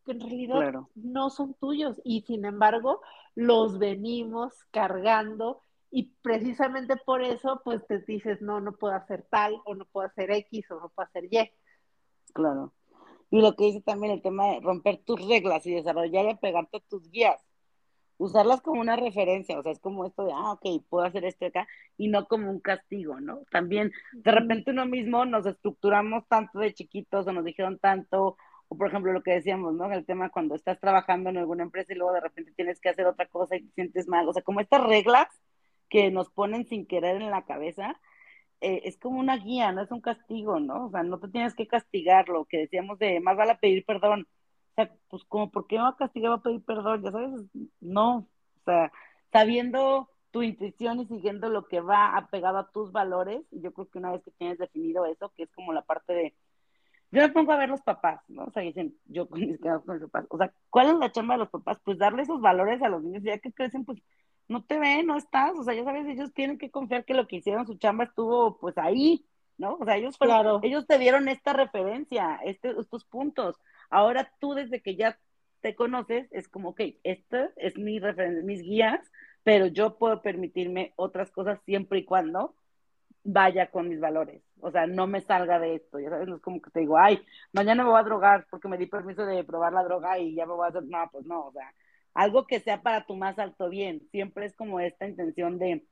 que 0.06 0.12
en 0.12 0.19
realidad 0.19 0.73
no 0.95 1.30
son 1.30 1.54
tuyos 1.54 2.02
y 2.04 2.21
sin 2.21 2.45
embargo 2.45 3.02
los 3.36 3.80
venimos 3.80 4.65
cargando 4.71 5.62
y 5.97 6.13
precisamente 6.21 6.95
por 6.95 7.23
eso 7.23 7.60
pues 7.63 7.83
te 7.88 7.97
dices 8.01 8.39
no, 8.39 8.62
no 8.62 8.73
puedo 8.73 8.93
hacer 8.93 9.25
tal 9.31 9.60
o 9.65 9.73
no 9.73 9.83
puedo 9.86 10.05
hacer 10.05 10.29
X 10.29 10.69
o 10.69 10.75
no 10.75 10.89
puedo 10.89 11.07
hacer 11.07 11.23
Y. 11.25 11.51
Claro. 12.33 12.71
Y 13.31 13.41
lo 13.41 13.55
que 13.55 13.63
dice 13.63 13.81
también 13.81 14.13
el 14.13 14.21
tema 14.21 14.45
de 14.45 14.60
romper 14.60 14.99
tus 14.99 15.27
reglas 15.27 15.65
y 15.65 15.73
desarrollar 15.73 16.25
y 16.25 16.29
apegarte 16.29 16.77
a 16.77 16.81
tus 16.81 17.10
guías. 17.10 17.43
Usarlas 18.19 18.62
como 18.62 18.79
una 18.79 18.95
referencia, 18.95 19.57
o 19.57 19.63
sea, 19.63 19.71
es 19.71 19.79
como 19.79 20.05
esto 20.05 20.23
de, 20.23 20.33
ah, 20.33 20.51
ok, 20.51 20.83
puedo 20.88 21.03
hacer 21.03 21.25
esto 21.25 21.47
acá, 21.47 21.67
y 21.97 22.10
no 22.10 22.27
como 22.27 22.51
un 22.51 22.60
castigo, 22.60 23.19
¿no? 23.19 23.39
También, 23.49 23.91
de 24.13 24.31
repente 24.31 24.69
uno 24.69 24.86
mismo 24.86 25.25
nos 25.25 25.47
estructuramos 25.47 26.27
tanto 26.27 26.60
de 26.60 26.75
chiquitos 26.75 27.25
o 27.25 27.31
nos 27.31 27.43
dijeron 27.43 27.79
tanto, 27.79 28.38
o 28.67 28.77
por 28.77 28.89
ejemplo 28.89 29.13
lo 29.13 29.23
que 29.23 29.31
decíamos, 29.31 29.73
¿no? 29.73 29.91
El 29.91 30.05
tema 30.05 30.29
cuando 30.29 30.53
estás 30.53 30.79
trabajando 30.79 31.31
en 31.31 31.38
alguna 31.38 31.63
empresa 31.63 31.93
y 31.93 31.95
luego 31.95 32.13
de 32.13 32.21
repente 32.21 32.53
tienes 32.55 32.79
que 32.79 32.89
hacer 32.89 33.07
otra 33.07 33.27
cosa 33.27 33.55
y 33.55 33.63
te 33.63 33.73
sientes 33.73 34.07
mal, 34.07 34.27
o 34.29 34.33
sea, 34.33 34.43
como 34.43 34.62
estas 34.62 34.83
reglas 34.83 35.27
que 35.89 36.12
nos 36.12 36.30
ponen 36.30 36.65
sin 36.67 36.86
querer 36.88 37.21
en 37.21 37.32
la 37.32 37.45
cabeza, 37.45 38.00
eh, 38.62 38.82
es 38.86 38.97
como 38.97 39.19
una 39.19 39.38
guía, 39.38 39.71
no 39.71 39.82
es 39.82 39.91
un 39.91 40.02
castigo, 40.02 40.60
¿no? 40.60 40.88
O 40.88 40.91
sea, 40.91 41.04
no 41.04 41.19
te 41.19 41.28
tienes 41.30 41.56
que 41.56 41.67
castigar, 41.67 42.30
lo 42.30 42.45
que 42.45 42.58
decíamos 42.60 43.00
de 43.00 43.19
más 43.19 43.38
vale 43.38 43.56
pedir 43.56 43.86
perdón. 43.86 44.28
O 44.71 44.76
sea, 44.76 44.91
pues 45.10 45.23
como, 45.26 45.52
¿por 45.52 45.67
qué 45.67 45.78
me 45.78 45.84
va 45.84 45.89
a 45.89 45.95
castigar, 45.97 46.32
va 46.32 46.36
a 46.36 46.41
pedir 46.41 46.63
perdón? 46.63 47.04
Ya 47.04 47.12
sabes, 47.12 47.32
no. 47.82 48.17
O 48.17 48.63
sea, 48.65 48.91
sabiendo 49.32 50.10
tu 50.32 50.43
intuición 50.43 51.00
y 51.00 51.08
siguiendo 51.08 51.50
lo 51.50 51.67
que 51.67 51.82
va 51.82 52.17
apegado 52.17 52.58
a 52.60 52.69
tus 52.71 52.91
valores, 52.91 53.43
yo 53.52 53.73
creo 53.73 53.89
que 53.89 54.00
una 54.00 54.12
vez 54.12 54.23
que 54.23 54.32
tienes 54.32 54.58
definido 54.58 55.06
eso, 55.06 55.32
que 55.36 55.43
es 55.43 55.52
como 55.52 55.73
la 55.73 55.84
parte 55.84 56.13
de, 56.13 56.36
yo 57.12 57.21
me 57.21 57.30
pongo 57.30 57.54
a 57.54 57.58
ver 57.58 57.69
los 57.69 57.82
papás, 57.82 58.21
¿no? 58.28 58.45
O 58.45 58.52
sea, 58.52 58.63
dicen, 58.63 58.95
yo 59.06 59.28
con 59.30 59.39
mis 59.39 59.60
con 59.60 60.00
los 60.00 60.12
papás, 60.12 60.28
o 60.30 60.38
sea, 60.38 60.54
¿cuál 60.69 60.88
es 60.89 60.95
la 60.95 61.12
chamba 61.12 61.36
de 61.36 61.39
los 61.39 61.50
papás? 61.50 61.80
Pues 61.84 61.97
darle 61.97 62.23
esos 62.23 62.41
valores 62.41 62.82
a 62.82 62.89
los 62.89 63.02
niños, 63.04 63.23
ya 63.23 63.38
que 63.39 63.54
crecen, 63.54 63.86
pues 63.86 64.00
no 64.47 64.63
te 64.63 64.79
ven, 64.79 65.07
no 65.07 65.17
estás, 65.17 65.57
o 65.57 65.63
sea, 65.63 65.73
ya 65.73 65.83
sabes, 65.83 66.07
ellos 66.07 66.33
tienen 66.33 66.57
que 66.57 66.71
confiar 66.71 67.05
que 67.05 67.13
lo 67.13 67.27
que 67.27 67.38
hicieron 67.38 67.67
su 67.67 67.75
chamba 67.75 68.05
estuvo 68.05 68.57
pues 68.57 68.77
ahí, 68.77 69.25
¿no? 69.57 69.75
O 69.75 69.86
sea, 69.86 69.97
ellos 69.97 70.17
fueron, 70.17 70.63
ellos 70.63 70.88
te 70.88 70.97
dieron 70.97 71.27
esta 71.27 71.53
referencia, 71.53 72.39
este, 72.45 72.71
estos 72.79 73.05
puntos. 73.05 73.60
Ahora 73.89 74.31
tú 74.39 74.53
desde 74.53 74.81
que 74.81 74.95
ya 74.95 75.19
te 75.62 75.75
conoces, 75.75 76.27
es 76.31 76.47
como, 76.47 76.69
ok, 76.69 76.81
esta 77.03 77.51
es 77.57 77.77
mi 77.77 77.99
referencia, 77.99 78.43
mis 78.43 78.62
guías, 78.62 79.12
pero 79.43 79.67
yo 79.67 79.97
puedo 79.97 80.21
permitirme 80.21 80.93
otras 80.95 81.31
cosas 81.31 81.60
siempre 81.65 81.99
y 81.99 82.05
cuando 82.05 82.55
vaya 83.23 83.69
con 83.69 83.89
mis 83.89 83.99
valores. 83.99 84.41
O 84.62 84.71
sea, 84.71 84.88
no 84.88 85.07
me 85.07 85.21
salga 85.21 85.60
de 85.60 85.75
esto, 85.75 85.99
ya 85.99 86.10
sabes, 86.10 86.27
no 86.27 86.36
es 86.38 86.41
como 86.41 86.62
que 86.62 86.71
te 86.71 86.79
digo, 86.79 86.97
ay, 86.97 87.21
mañana 87.51 87.83
me 87.83 87.89
voy 87.89 87.99
a 87.99 88.03
drogar 88.03 88.47
porque 88.49 88.67
me 88.67 88.77
di 88.77 88.86
permiso 88.86 89.25
de 89.25 89.43
probar 89.43 89.73
la 89.73 89.83
droga 89.83 90.17
y 90.17 90.33
ya 90.33 90.45
me 90.45 90.53
voy 90.53 90.65
a 90.65 90.69
hacer, 90.69 90.83
no, 90.83 91.10
pues 91.12 91.25
no, 91.25 91.47
o 91.47 91.51
sea, 91.51 91.73
algo 92.17 92.47
que 92.47 92.60
sea 92.60 92.82
para 92.82 93.06
tu 93.06 93.15
más 93.15 93.38
alto 93.38 93.69
bien. 93.69 94.01
Siempre 94.10 94.47
es 94.47 94.56
como 94.56 94.80
esta 94.80 95.08
intención 95.08 95.60
de, 95.60 95.86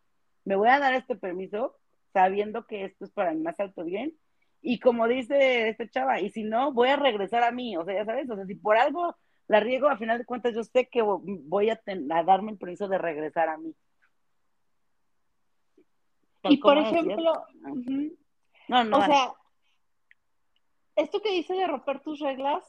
me 0.44 0.56
voy 0.56 0.70
a 0.70 0.80
dar 0.80 0.96
este 0.96 1.16
permiso 1.16 1.76
sabiendo 2.14 2.66
que 2.66 2.84
esto 2.86 3.06
es 3.06 3.12
para 3.12 3.32
mi 3.32 3.44
más 3.44 3.60
alto 3.60 3.84
bien. 3.84 4.12
Y 4.60 4.80
como 4.80 5.08
dice 5.08 5.70
este 5.70 5.88
chava, 5.88 6.20
y 6.20 6.32
si 6.32 6.44
no, 6.44 6.74
voy 6.74 6.90
a 6.90 6.96
regresar 6.96 7.44
a 7.44 7.52
mí. 7.52 7.78
O 7.78 7.86
sea, 7.86 7.94
ya 7.94 8.06
sabes, 8.06 8.28
o 8.28 8.36
sea, 8.36 8.46
si 8.48 8.56
por 8.56 8.76
algo 8.76 9.16
la 9.48 9.60
riego, 9.60 9.88
a 9.88 9.98
final 9.98 10.18
de 10.18 10.26
cuentas 10.26 10.56
yo 10.56 10.64
sé 10.64 10.88
que 10.88 11.04
voy 11.04 11.70
a, 11.70 11.80
darme 12.26 12.54
el 12.54 12.58
permiso 12.58 12.88
de 12.88 12.98
regresar 12.98 13.48
a 13.48 13.58
mí. 13.58 13.76
Y 16.46 16.58
por 16.58 16.80
ejemplo, 16.80 17.46
no, 18.68 18.84
no, 18.84 18.98
o 18.98 19.02
sea, 19.04 19.34
esto 20.96 21.22
que 21.22 21.34
dice 21.34 21.54
de 21.54 21.68
romper 21.68 22.00
tus 22.00 22.20
reglas, 22.20 22.64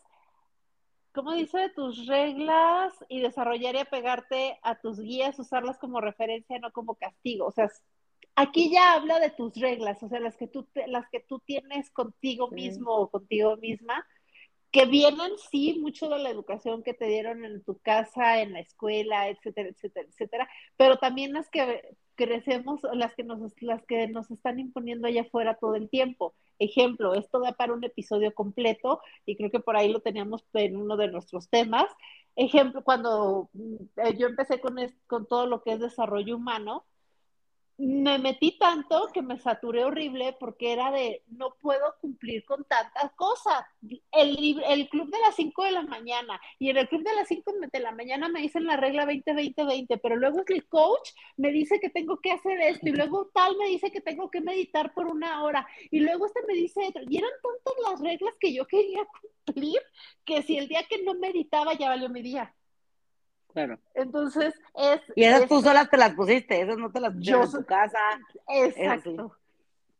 como 1.16 1.32
dice, 1.32 1.58
de 1.58 1.70
tus 1.70 2.06
reglas 2.06 2.92
y 3.08 3.20
desarrollar 3.20 3.74
y 3.74 3.78
apegarte 3.78 4.58
a 4.62 4.78
tus 4.78 5.00
guías, 5.00 5.38
usarlas 5.38 5.78
como 5.78 6.00
referencia, 6.00 6.58
no 6.60 6.70
como 6.72 6.94
castigo. 6.94 7.46
O 7.46 7.52
sea, 7.52 7.70
aquí 8.36 8.70
ya 8.70 8.92
habla 8.92 9.18
de 9.18 9.30
tus 9.30 9.54
reglas, 9.56 10.02
o 10.02 10.08
sea, 10.08 10.20
las 10.20 10.36
que 10.36 10.46
tú, 10.46 10.68
las 10.86 11.08
que 11.10 11.20
tú 11.20 11.40
tienes 11.40 11.90
contigo 11.90 12.50
mismo 12.50 12.92
o 12.92 13.10
contigo 13.10 13.56
misma, 13.56 14.06
que 14.70 14.84
vienen, 14.84 15.32
sí, 15.50 15.78
mucho 15.80 16.08
de 16.08 16.18
la 16.18 16.30
educación 16.30 16.82
que 16.82 16.92
te 16.92 17.06
dieron 17.06 17.44
en 17.44 17.64
tu 17.64 17.78
casa, 17.78 18.42
en 18.42 18.52
la 18.52 18.60
escuela, 18.60 19.28
etcétera, 19.28 19.70
etcétera, 19.70 20.06
etcétera, 20.10 20.48
pero 20.76 20.98
también 20.98 21.32
las 21.32 21.48
que 21.48 21.96
crecemos, 22.14 22.80
las 22.92 23.14
que 23.14 23.24
nos, 23.24 23.40
las 23.62 23.84
que 23.86 24.06
nos 24.08 24.30
están 24.30 24.58
imponiendo 24.60 25.08
allá 25.08 25.22
afuera 25.22 25.56
todo 25.58 25.76
el 25.76 25.88
tiempo. 25.88 26.34
Ejemplo, 26.58 27.14
esto 27.14 27.40
da 27.40 27.52
para 27.52 27.74
un 27.74 27.84
episodio 27.84 28.34
completo 28.34 29.00
y 29.26 29.36
creo 29.36 29.50
que 29.50 29.60
por 29.60 29.76
ahí 29.76 29.90
lo 29.92 30.00
teníamos 30.00 30.44
en 30.54 30.76
uno 30.76 30.96
de 30.96 31.08
nuestros 31.08 31.48
temas. 31.50 31.86
Ejemplo, 32.36 32.82
cuando 32.84 33.50
mm, 33.52 33.76
yo 34.18 34.26
empecé 34.28 34.60
con, 34.60 34.76
con 35.06 35.26
todo 35.26 35.46
lo 35.46 35.62
que 35.62 35.72
es 35.72 35.80
desarrollo 35.80 36.36
humano, 36.36 36.84
me 37.78 38.18
metí 38.18 38.56
tanto 38.58 39.08
que 39.12 39.20
me 39.20 39.38
saturé 39.38 39.84
horrible 39.84 40.34
porque 40.40 40.72
era 40.72 40.90
de 40.90 41.22
no 41.28 41.54
puedo 41.60 41.94
cumplir 42.00 42.44
con 42.46 42.64
tantas 42.64 43.12
cosas. 43.12 43.64
El, 44.12 44.62
el 44.66 44.88
club 44.88 45.10
de 45.10 45.20
las 45.20 45.34
5 45.36 45.62
de 45.64 45.72
la 45.72 45.82
mañana 45.82 46.40
y 46.58 46.70
en 46.70 46.78
el 46.78 46.88
club 46.88 47.02
de 47.02 47.14
las 47.14 47.28
5 47.28 47.52
de 47.72 47.80
la 47.80 47.92
mañana 47.92 48.28
me 48.28 48.40
dicen 48.40 48.64
la 48.64 48.76
regla 48.76 49.04
20-20-20, 49.04 50.00
pero 50.02 50.16
luego 50.16 50.42
el 50.46 50.66
coach 50.68 51.10
me 51.36 51.50
dice 51.52 51.78
que 51.78 51.90
tengo 51.90 52.18
que 52.20 52.32
hacer 52.32 52.58
esto 52.60 52.88
y 52.88 52.92
luego 52.92 53.30
tal 53.34 53.56
me 53.58 53.66
dice 53.68 53.90
que 53.90 54.00
tengo 54.00 54.30
que 54.30 54.40
meditar 54.40 54.94
por 54.94 55.06
una 55.06 55.42
hora 55.44 55.66
y 55.90 56.00
luego 56.00 56.26
este 56.26 56.40
me 56.48 56.54
dice 56.54 56.80
otro. 56.88 57.02
Y 57.08 57.18
eran 57.18 57.30
tantas 57.42 57.74
las 57.90 58.00
reglas 58.00 58.34
que 58.40 58.54
yo 58.54 58.66
quería 58.66 59.06
cumplir 59.46 59.80
que 60.24 60.42
si 60.42 60.56
el 60.58 60.68
día 60.68 60.84
que 60.88 61.02
no 61.02 61.14
meditaba 61.14 61.74
ya 61.74 61.88
valió 61.88 62.08
mi 62.08 62.22
día. 62.22 62.54
Claro. 63.56 63.78
Entonces, 63.94 64.54
es. 64.74 65.00
Y 65.14 65.24
esas 65.24 65.48
tú 65.48 65.62
solas 65.62 65.88
te 65.88 65.96
las 65.96 66.12
pusiste, 66.12 66.60
esas 66.60 66.76
no 66.76 66.92
te 66.92 67.00
las 67.00 67.14
pusiste 67.14 67.32
en 67.32 67.50
tu 67.50 67.64
casa. 67.64 67.98
Exacto. 68.48 69.34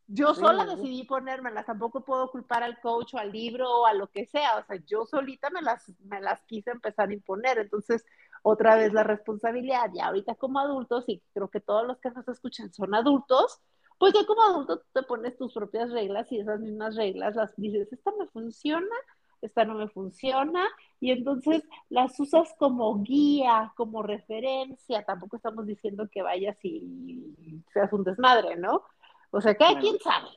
Yo 0.09 0.35
sola 0.35 0.67
decidí 0.67 1.05
ponérmelas, 1.05 1.65
tampoco 1.65 2.05
puedo 2.05 2.31
culpar 2.31 2.63
al 2.63 2.79
coach 2.83 3.15
o 3.15 3.19
al 3.19 3.33
libro 3.33 3.67
o 3.67 3.87
a 3.87 3.95
lo 3.95 4.09
que 4.09 4.27
sea, 4.27 4.59
o 4.59 4.65
sea, 4.67 4.77
yo 4.87 5.07
solita 5.07 5.49
me 5.49 5.63
las, 5.63 5.91
me 6.05 6.21
las 6.21 6.45
quise 6.45 6.71
empezar 6.71 7.09
a 7.09 7.15
imponer, 7.15 7.59
entonces 7.59 8.05
otra 8.43 8.77
vez 8.77 8.93
la 8.93 9.03
responsabilidad, 9.03 9.91
ya 9.95 10.07
ahorita 10.07 10.35
como 10.37 10.61
adultos, 10.61 11.05
y 11.09 11.23
creo 11.33 11.49
que 11.49 11.59
todos 11.59 11.87
los 11.87 11.99
que 11.99 12.11
nos 12.11 12.29
escuchan 12.29 12.73
son 12.73 12.95
adultos, 12.95 13.59
pues 13.99 14.13
ya 14.13 14.25
como 14.27 14.43
adulto 14.43 14.83
te 14.93 15.03
pones 15.03 15.37
tus 15.39 15.55
propias 15.55 15.91
reglas 15.91 16.31
y 16.31 16.39
esas 16.39 16.61
mismas 16.61 16.95
reglas 16.95 17.35
las 17.35 17.57
dices, 17.57 17.93
esta 17.93 18.13
me 18.17 18.29
funciona, 18.29 18.95
esta 19.43 19.65
no 19.65 19.75
me 19.75 19.89
funciona, 19.89 20.67
y 21.01 21.11
entonces 21.11 21.63
las 21.89 22.19
usas 22.19 22.55
como 22.59 23.03
guía, 23.03 23.73
como 23.77 24.03
referencia, 24.03 25.05
tampoco 25.05 25.37
estamos 25.37 25.67
diciendo 25.67 26.09
que 26.11 26.23
vayas 26.23 26.57
y 26.63 27.63
seas 27.73 27.93
un 27.93 28.05
desmadre, 28.05 28.57
¿no? 28.57 28.83
O 29.31 29.41
sea, 29.41 29.55
cada 29.55 29.79
quien 29.79 29.99
sabe. 29.99 30.29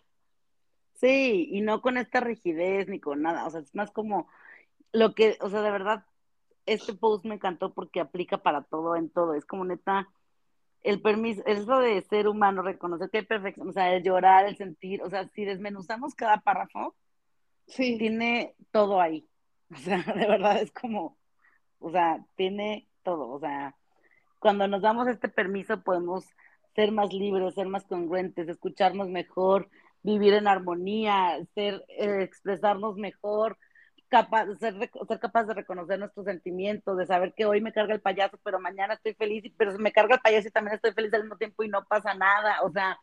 Sí, 0.96 1.48
y 1.52 1.62
no 1.62 1.82
con 1.82 1.98
esta 1.98 2.20
rigidez 2.20 2.90
ni 2.90 3.00
con 3.00 3.22
nada, 3.22 3.48
o 3.48 3.50
sea, 3.50 3.62
es 3.62 3.74
más 3.74 3.92
como 3.92 4.28
lo 4.92 5.14
que, 5.16 5.38
o 5.42 5.50
sea, 5.50 5.62
de 5.62 5.72
verdad, 5.72 6.06
este 6.66 6.94
post 6.94 7.26
me 7.26 7.36
encantó 7.36 7.74
porque 7.74 8.02
aplica 8.02 8.40
para 8.40 8.64
todo, 8.64 8.96
en 8.96 9.10
todo, 9.10 9.34
es 9.34 9.46
como 9.46 9.64
neta, 9.64 10.10
el 10.82 11.02
permiso, 11.02 11.42
eso 11.46 11.80
de 11.80 12.02
ser 12.02 12.28
humano, 12.28 12.62
reconocer 12.62 13.10
que 13.10 13.20
hay 13.20 13.26
perfección, 13.26 13.70
o 13.70 13.74
sea, 13.74 13.94
el 13.94 14.04
llorar, 14.04 14.46
el 14.46 14.58
sentir, 14.58 15.02
o 15.02 15.10
sea, 15.10 15.28
si 15.30 15.46
desmenuzamos 15.46 16.16
cada 16.16 16.42
párrafo, 16.42 16.96
sí. 17.70 17.98
tiene 17.98 18.56
todo 18.72 19.02
ahí, 19.02 19.28
o 19.74 19.78
sea, 19.78 20.04
de 20.04 20.28
verdad 20.28 20.62
es 20.62 20.72
como, 20.72 21.18
o 21.80 21.92
sea, 21.92 22.24
tiene 22.36 22.88
todo, 23.04 23.30
o 23.30 23.40
sea, 23.40 23.76
cuando 24.40 24.68
nos 24.68 24.82
damos 24.82 25.08
este 25.08 25.30
permiso 25.30 25.82
podemos 25.84 26.26
ser 26.76 26.92
más 26.92 27.14
libres, 27.14 27.56
ser 27.56 27.68
más 27.68 27.86
congruentes, 27.86 28.48
escucharnos 28.48 29.10
mejor, 29.10 29.70
vivir 30.02 30.34
en 30.34 30.48
armonía, 30.48 31.38
ser, 31.54 31.84
eh, 31.90 32.24
expresarnos 32.24 32.96
mejor, 32.96 33.58
capaz, 34.08 34.48
ser, 34.60 34.76
ser 35.08 35.20
capaz 35.20 35.46
de 35.46 35.54
reconocer 35.54 36.00
nuestros 36.00 36.26
sentimientos, 36.26 36.98
de 36.98 37.06
saber 37.06 37.34
que 37.34 37.46
hoy 37.46 37.62
me 37.62 37.74
carga 37.74 37.94
el 37.94 38.02
payaso, 38.02 38.40
pero 38.44 38.60
mañana 38.60 38.96
estoy 38.96 39.14
feliz, 39.14 39.44
pero 39.58 39.78
me 39.78 39.92
carga 39.92 40.16
el 40.16 40.22
payaso 40.22 40.48
y 40.48 40.52
también 40.52 40.76
estoy 40.76 40.94
feliz 40.94 41.14
al 41.14 41.24
mismo 41.24 41.38
tiempo 41.38 41.64
y 41.64 41.70
no 41.70 41.86
pasa 41.86 42.14
nada, 42.14 42.62
o 42.64 42.72
sea, 42.72 42.98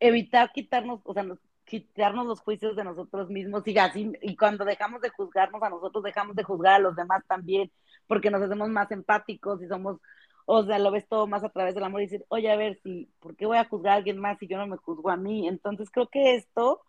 evitar 0.00 0.52
quitarnos, 0.52 1.00
o 1.04 1.14
sea, 1.14 1.24
quitarnos 1.66 2.26
los 2.26 2.40
juicios 2.40 2.76
de 2.76 2.84
nosotros 2.84 3.28
mismos 3.28 3.66
y 3.66 3.76
así, 3.78 4.12
y 4.22 4.36
cuando 4.36 4.64
dejamos 4.64 5.02
de 5.02 5.10
juzgarnos 5.10 5.62
a 5.62 5.68
nosotros, 5.68 6.02
dejamos 6.04 6.36
de 6.36 6.44
juzgar 6.44 6.74
a 6.74 6.78
los 6.78 6.96
demás 6.96 7.22
también, 7.26 7.70
porque 8.06 8.30
nos 8.30 8.40
hacemos 8.40 8.68
más 8.70 8.90
empáticos 8.90 9.62
y 9.62 9.68
somos 9.68 10.00
o 10.48 10.64
sea, 10.64 10.78
lo 10.78 10.92
ves 10.92 11.06
todo 11.08 11.26
más 11.26 11.42
a 11.42 11.48
través 11.48 11.74
del 11.74 11.82
amor 11.84 12.00
y 12.00 12.06
decir, 12.06 12.24
oye, 12.28 12.50
a 12.50 12.56
ver, 12.56 12.78
si, 12.82 13.10
¿por 13.18 13.36
qué 13.36 13.46
voy 13.46 13.58
a 13.58 13.68
juzgar 13.68 13.94
a 13.94 13.96
alguien 13.96 14.18
más 14.18 14.38
si 14.38 14.46
yo 14.46 14.56
no 14.56 14.66
me 14.68 14.76
juzgo 14.76 15.10
a 15.10 15.16
mí? 15.16 15.48
Entonces 15.48 15.90
creo 15.90 16.08
que 16.08 16.36
esto 16.36 16.82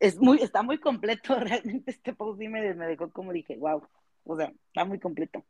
es 0.00 0.18
muy, 0.18 0.42
está 0.42 0.62
muy 0.62 0.78
completo, 0.78 1.36
realmente 1.40 1.92
este 1.92 2.14
post 2.14 2.40
sí 2.40 2.48
me, 2.48 2.60
dejó 2.60 3.10
como 3.12 3.32
dije, 3.32 3.56
wow, 3.56 3.86
o 4.24 4.36
sea, 4.36 4.52
está 4.66 4.84
muy 4.84 4.98
completo. 4.98 5.44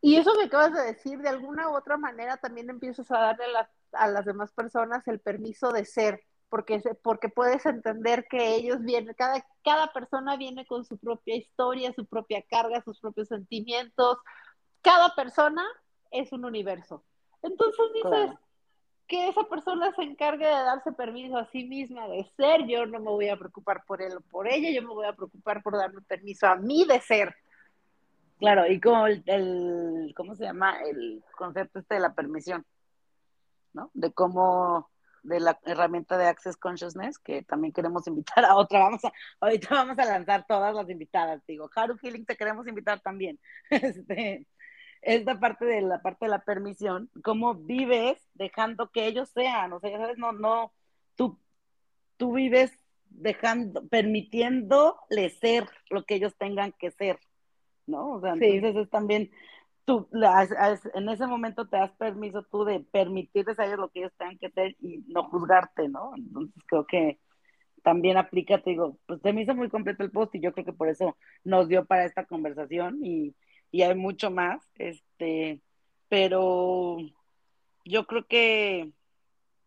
Y 0.00 0.16
eso 0.16 0.32
que 0.34 0.46
acabas 0.46 0.74
de 0.74 0.82
decir, 0.82 1.20
de 1.20 1.28
alguna 1.28 1.70
u 1.70 1.76
otra 1.76 1.96
manera 1.96 2.36
también 2.36 2.68
empiezas 2.68 3.10
a 3.12 3.18
darle 3.18 3.44
a, 3.56 3.70
a 3.92 4.08
las 4.08 4.24
demás 4.24 4.52
personas 4.52 5.06
el 5.06 5.20
permiso 5.20 5.72
de 5.72 5.84
ser, 5.84 6.24
porque, 6.48 6.80
porque 7.02 7.28
puedes 7.28 7.66
entender 7.66 8.26
que 8.28 8.54
ellos 8.54 8.80
vienen, 8.80 9.14
cada, 9.14 9.44
cada 9.64 9.92
persona 9.92 10.36
viene 10.36 10.66
con 10.66 10.84
su 10.84 10.98
propia 10.98 11.36
historia, 11.36 11.92
su 11.92 12.06
propia 12.06 12.42
carga, 12.42 12.82
sus 12.82 13.00
propios 13.00 13.28
sentimientos. 13.28 14.18
Cada 14.82 15.14
persona 15.14 15.64
es 16.10 16.32
un 16.32 16.44
universo. 16.44 17.04
Entonces 17.42 17.84
dices 17.94 18.30
que 19.06 19.28
esa 19.28 19.44
persona 19.44 19.92
se 19.94 20.02
encargue 20.02 20.46
de 20.46 20.52
darse 20.52 20.92
permiso 20.92 21.36
a 21.36 21.46
sí 21.50 21.64
misma 21.64 22.08
de 22.08 22.24
ser, 22.36 22.66
yo 22.66 22.86
no 22.86 22.98
me 22.98 23.10
voy 23.10 23.28
a 23.28 23.36
preocupar 23.36 23.84
por 23.86 24.02
él 24.02 24.16
o 24.16 24.20
por 24.20 24.48
ella, 24.48 24.70
yo 24.70 24.82
me 24.82 24.94
voy 24.94 25.06
a 25.06 25.14
preocupar 25.14 25.62
por 25.62 25.76
darme 25.76 26.00
permiso 26.02 26.46
a 26.46 26.56
mí 26.56 26.84
de 26.84 27.00
ser. 27.00 27.34
Claro, 28.38 28.66
y 28.66 28.80
como 28.80 29.06
el, 29.06 30.12
¿cómo 30.16 30.34
se 30.34 30.44
llama? 30.44 30.80
El 30.82 31.22
concepto 31.36 31.78
este 31.78 31.94
de 31.94 32.00
la 32.00 32.14
permisión, 32.14 32.66
¿no? 33.72 33.90
De 33.94 34.12
cómo, 34.12 34.90
de 35.26 35.40
la 35.40 35.58
herramienta 35.64 36.16
de 36.16 36.26
Access 36.26 36.56
Consciousness, 36.56 37.18
que 37.18 37.42
también 37.42 37.72
queremos 37.72 38.06
invitar 38.06 38.44
a 38.44 38.56
otra, 38.56 38.80
vamos 38.80 39.04
a, 39.04 39.12
ahorita 39.40 39.68
vamos 39.70 39.98
a 39.98 40.04
lanzar 40.04 40.46
todas 40.46 40.74
las 40.74 40.88
invitadas, 40.88 41.42
digo, 41.46 41.68
Haru 41.74 41.96
Killing 41.96 42.24
te 42.24 42.36
queremos 42.36 42.66
invitar 42.66 43.00
también, 43.00 43.38
este, 43.70 44.46
esta 45.02 45.38
parte 45.38 45.64
de 45.64 45.82
la 45.82 46.00
parte 46.00 46.26
de 46.26 46.30
la 46.30 46.44
permisión, 46.44 47.10
cómo 47.22 47.54
vives 47.54 48.18
dejando 48.34 48.90
que 48.90 49.06
ellos 49.06 49.28
sean, 49.30 49.72
o 49.72 49.80
sea, 49.80 49.90
ya 49.90 49.98
sabes, 49.98 50.18
no, 50.18 50.32
no, 50.32 50.72
tú, 51.16 51.38
tú 52.16 52.32
vives 52.32 52.72
dejando, 53.08 53.86
permitiéndole 53.88 55.30
ser 55.40 55.68
lo 55.90 56.04
que 56.04 56.16
ellos 56.16 56.36
tengan 56.36 56.72
que 56.72 56.90
ser, 56.90 57.18
¿no? 57.86 58.12
O 58.12 58.20
sea, 58.20 58.34
entonces 58.34 58.76
es 58.76 58.90
también, 58.90 59.30
tú, 59.86 60.08
en 60.12 61.08
ese 61.08 61.26
momento 61.26 61.66
te 61.66 61.78
das 61.78 61.92
permiso 61.92 62.42
tú 62.42 62.64
de 62.64 62.80
permitirles 62.80 63.58
a 63.58 63.64
ellos 63.64 63.78
lo 63.78 63.88
que 63.88 64.00
ellos 64.00 64.12
tengan 64.18 64.38
que 64.38 64.50
ser 64.50 64.76
y 64.80 65.04
no 65.08 65.24
juzgarte, 65.30 65.88
¿no? 65.88 66.12
Entonces 66.16 66.62
creo 66.66 66.86
que 66.86 67.18
también 67.82 68.18
aplica, 68.18 68.60
te 68.62 68.70
digo, 68.70 68.98
pues 69.06 69.22
te 69.22 69.32
me 69.32 69.42
hizo 69.42 69.54
muy 69.54 69.70
completo 69.70 70.02
el 70.02 70.10
post 70.10 70.34
y 70.34 70.40
yo 70.40 70.52
creo 70.52 70.66
que 70.66 70.72
por 70.74 70.88
eso 70.88 71.16
nos 71.44 71.68
dio 71.68 71.86
para 71.86 72.04
esta 72.04 72.26
conversación 72.26 72.98
y 73.02 73.34
y 73.70 73.82
hay 73.82 73.94
mucho 73.94 74.30
más, 74.30 74.62
este, 74.76 75.60
pero 76.08 76.96
yo 77.84 78.06
creo 78.06 78.26
que 78.26 78.92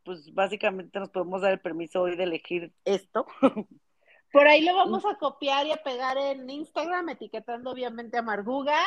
pues 0.04 0.34
básicamente 0.34 1.00
nos 1.00 1.10
podemos 1.10 1.42
dar 1.42 1.52
el 1.54 1.60
permiso 1.60 2.02
hoy 2.02 2.16
de 2.16 2.24
elegir 2.24 2.74
esto. 2.86 3.28
Por 4.32 4.48
ahí 4.48 4.64
lo 4.64 4.76
vamos 4.76 5.04
a 5.06 5.16
copiar 5.16 5.66
y 5.66 5.72
a 5.72 5.78
pegar 5.78 6.18
en 6.18 6.50
Instagram, 6.50 7.10
etiquetando 7.10 7.72
obviamente 7.72 8.18
a 8.18 8.22
Marguga. 8.22 8.78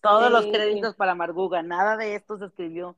Todos 0.00 0.30
los 0.30 0.44
este, 0.44 0.58
créditos 0.58 0.94
para 0.94 1.14
Marguga, 1.14 1.62
nada 1.62 1.96
de 1.96 2.14
esto 2.14 2.38
se 2.38 2.46
escribió, 2.46 2.96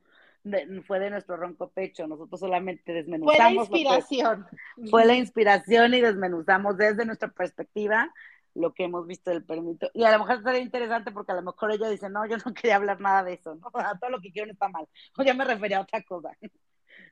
fue 0.86 0.98
de 0.98 1.10
nuestro 1.10 1.36
ronco 1.36 1.70
pecho, 1.70 2.06
nosotros 2.06 2.40
solamente 2.40 2.92
desmenuzamos. 2.92 3.36
Fue 3.36 3.44
la 3.44 3.52
inspiración. 3.52 4.46
fue 4.90 5.04
la 5.06 5.14
inspiración 5.14 5.94
y 5.94 6.00
desmenuzamos 6.00 6.76
desde 6.76 7.06
nuestra 7.06 7.28
perspectiva 7.28 8.12
lo 8.54 8.74
que 8.74 8.84
hemos 8.84 9.06
visto 9.06 9.30
del 9.30 9.44
permiso. 9.44 9.90
Y 9.94 10.04
a 10.04 10.12
lo 10.12 10.18
mejor 10.18 10.42
sería 10.42 10.60
interesante 10.60 11.10
porque 11.10 11.32
a 11.32 11.36
lo 11.36 11.42
mejor 11.42 11.72
ella 11.72 11.88
dice, 11.88 12.10
no, 12.10 12.26
yo 12.26 12.36
no 12.44 12.54
quería 12.54 12.76
hablar 12.76 13.00
nada 13.00 13.22
de 13.22 13.34
eso, 13.34 13.54
¿no? 13.54 13.70
todo 14.00 14.10
lo 14.10 14.20
que 14.20 14.32
quiero 14.32 14.50
está 14.50 14.68
mal. 14.68 14.86
O 15.16 15.22
ya 15.22 15.34
me 15.34 15.44
refería 15.44 15.78
a 15.78 15.82
otra 15.82 16.02
cosa. 16.02 16.36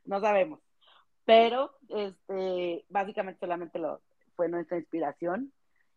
no 0.04 0.20
sabemos. 0.20 0.60
Pero, 1.24 1.76
este, 1.88 2.84
básicamente 2.88 3.40
solamente 3.40 3.78
lo, 3.78 4.00
fue 4.40 4.48
nuestra 4.48 4.78
inspiración 4.78 5.52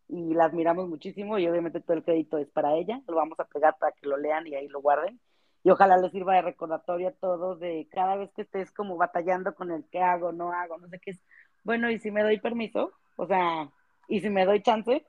y 0.09 0.33
la 0.33 0.43
admiramos 0.43 0.89
muchísimo 0.89 1.39
y 1.39 1.47
obviamente 1.47 1.79
todo 1.79 1.95
el 1.95 2.03
crédito 2.03 2.37
es 2.37 2.49
para 2.49 2.75
ella. 2.75 3.01
Lo 3.07 3.15
vamos 3.15 3.39
a 3.39 3.45
pegar 3.45 3.77
para 3.79 3.93
que 3.93 4.05
lo 4.05 4.17
lean 4.17 4.45
y 4.45 4.53
ahí 4.53 4.67
lo 4.67 4.81
guarden. 4.81 5.17
Y 5.63 5.69
ojalá 5.69 5.95
les 5.95 6.11
sirva 6.11 6.35
de 6.35 6.41
recordatorio 6.41 7.07
a 7.07 7.13
todos 7.13 7.61
de 7.61 7.87
cada 7.89 8.17
vez 8.17 8.33
que 8.35 8.41
estés 8.41 8.73
como 8.73 8.97
batallando 8.97 9.55
con 9.55 9.71
el 9.71 9.85
qué 9.89 9.99
hago, 9.99 10.33
no 10.33 10.51
hago, 10.51 10.77
no 10.77 10.89
sé 10.89 10.99
qué 10.99 11.11
es. 11.11 11.21
Bueno, 11.63 11.89
y 11.89 11.99
si 11.99 12.11
me 12.11 12.21
doy 12.21 12.37
permiso, 12.37 12.91
o 13.15 13.25
sea, 13.27 13.71
y 14.09 14.19
si 14.19 14.29
me 14.29 14.43
doy 14.43 14.61
chance, 14.61 15.07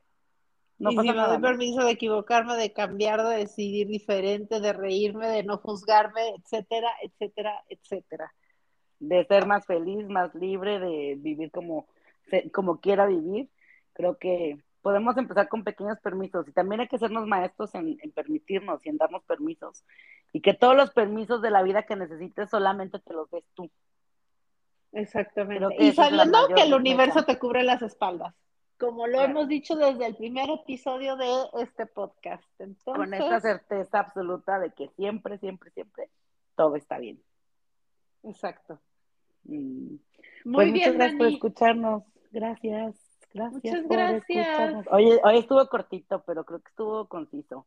no 0.79 0.93
y 0.93 0.97
si 0.97 1.09
me 1.09 1.27
doy 1.27 1.41
permiso 1.41 1.85
de 1.85 1.91
equivocarme, 1.91 2.55
de 2.55 2.73
cambiar, 2.73 3.21
de 3.25 3.39
decidir 3.39 3.89
diferente, 3.89 4.61
de 4.61 4.73
reírme, 4.73 5.27
de 5.27 5.43
no 5.43 5.59
juzgarme, 5.59 6.37
etcétera, 6.37 6.89
etcétera, 7.03 7.65
etcétera. 7.69 8.33
De 9.01 9.25
ser 9.25 9.45
más 9.47 9.67
feliz, 9.67 10.07
más 10.07 10.33
libre, 10.37 10.79
de 10.79 11.17
vivir 11.19 11.51
como, 11.51 11.89
como 12.53 12.81
quiera 12.81 13.07
vivir. 13.07 13.51
Creo 13.93 14.19
que 14.19 14.59
podemos 14.83 15.17
empezar 15.17 15.49
con 15.49 15.65
pequeños 15.65 15.99
permisos 16.01 16.47
y 16.49 16.53
también 16.53 16.83
hay 16.83 16.89
que 16.89 16.99
sernos 16.99 17.27
maestros 17.27 17.75
en, 17.75 17.97
permitirnos 18.15 18.85
y 18.85 18.91
en 18.91 18.99
darnos 18.99 19.25
permisos. 19.25 19.85
Y 20.33 20.41
que 20.41 20.55
todos 20.55 20.77
los 20.77 20.91
permisos 20.91 21.41
de 21.43 21.51
la 21.51 21.63
vida 21.63 21.85
que 21.85 21.97
necesites 21.97 22.51
solamente 22.51 22.99
te 22.99 23.13
los 23.13 23.31
des 23.31 23.45
tú. 23.55 23.71
Exactamente. 24.93 25.77
Y 25.79 25.93
sabiendo 25.93 26.49
que 26.55 26.63
el 26.63 26.75
universo 26.75 27.25
te 27.25 27.39
cubre 27.39 27.63
las 27.63 27.83
espaldas 27.83 28.35
como 28.79 29.07
lo 29.07 29.21
hemos 29.21 29.49
dicho 29.49 29.77
desde 29.77 30.07
el 30.07 30.17
primer 30.17 30.51
episodio 30.51 31.17
de 31.17 31.27
este 31.63 31.87
podcast. 31.87 32.45
Con 32.85 33.15
esta 33.15 33.41
certeza 33.41 34.01
absoluta 34.01 34.59
de 34.59 34.73
que 34.73 34.89
siempre, 34.97 35.39
siempre, 35.39 35.71
siempre 35.71 36.11
todo 36.57 36.77
está 36.77 36.99
bien. 36.99 37.23
Exacto. 38.25 38.81
Mm. 39.45 39.97
Muy 40.45 40.55
pues 40.55 40.73
bien, 40.73 40.75
muchas 40.75 40.95
gracias 40.95 41.19
por 41.19 41.27
escucharnos. 41.29 42.03
Gracias. 42.35 42.97
Gracias 43.33 43.63
muchas 43.63 43.89
gracias. 43.89 44.87
Hoy 44.91 45.39
estuvo 45.39 45.65
cortito, 45.69 46.25
pero 46.27 46.45
creo 46.45 46.61
que 46.61 46.69
estuvo 46.69 47.07
conciso. 47.09 47.67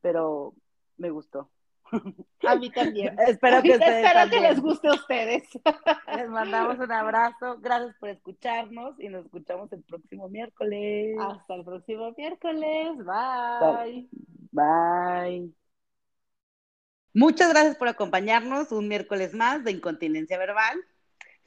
Pero 0.00 0.54
me 0.96 1.10
gustó. 1.10 1.48
A 2.48 2.56
mí 2.56 2.70
también. 2.70 3.16
Espero, 3.26 3.62
que, 3.62 3.72
Espero 3.72 4.30
que 4.30 4.40
les 4.40 4.60
guste 4.60 4.88
a 4.88 4.94
ustedes. 4.94 5.48
Les 6.16 6.28
mandamos 6.28 6.78
un 6.78 6.90
abrazo. 6.90 7.58
Gracias 7.60 7.94
por 8.00 8.08
escucharnos 8.08 8.98
y 8.98 9.08
nos 9.08 9.26
escuchamos 9.26 9.72
el 9.72 9.82
próximo 9.84 10.28
miércoles. 10.28 11.16
Hasta 11.20 11.54
el 11.54 11.64
próximo 11.64 12.12
miércoles. 12.16 12.96
Bye. 12.98 14.08
Bye. 14.50 15.52
Muchas 17.14 17.50
gracias 17.50 17.76
por 17.76 17.88
acompañarnos 17.88 18.72
un 18.72 18.88
miércoles 18.88 19.34
más 19.34 19.62
de 19.62 19.72
Incontinencia 19.72 20.38
Verbal. 20.38 20.78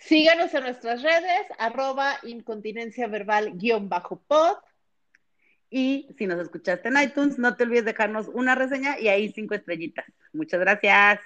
Síganos 0.05 0.53
en 0.53 0.63
nuestras 0.63 1.01
redes, 1.01 1.47
arroba 1.57 2.17
incontinencia 2.23 3.07
verbal 3.07 3.53
guion 3.57 3.87
bajo 3.87 4.21
pod. 4.27 4.57
Y 5.69 6.13
si 6.17 6.27
nos 6.27 6.39
escuchaste 6.41 6.89
en 6.89 7.01
iTunes, 7.01 7.39
no 7.39 7.55
te 7.55 7.63
olvides 7.63 7.85
dejarnos 7.85 8.27
una 8.27 8.53
reseña 8.53 8.99
y 8.99 9.07
ahí 9.07 9.31
cinco 9.31 9.55
estrellitas. 9.55 10.05
Muchas 10.33 10.59
gracias. 10.59 11.19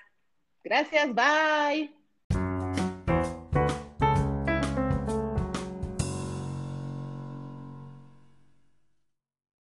Gracias, 0.63 1.07
bye. 1.13 1.96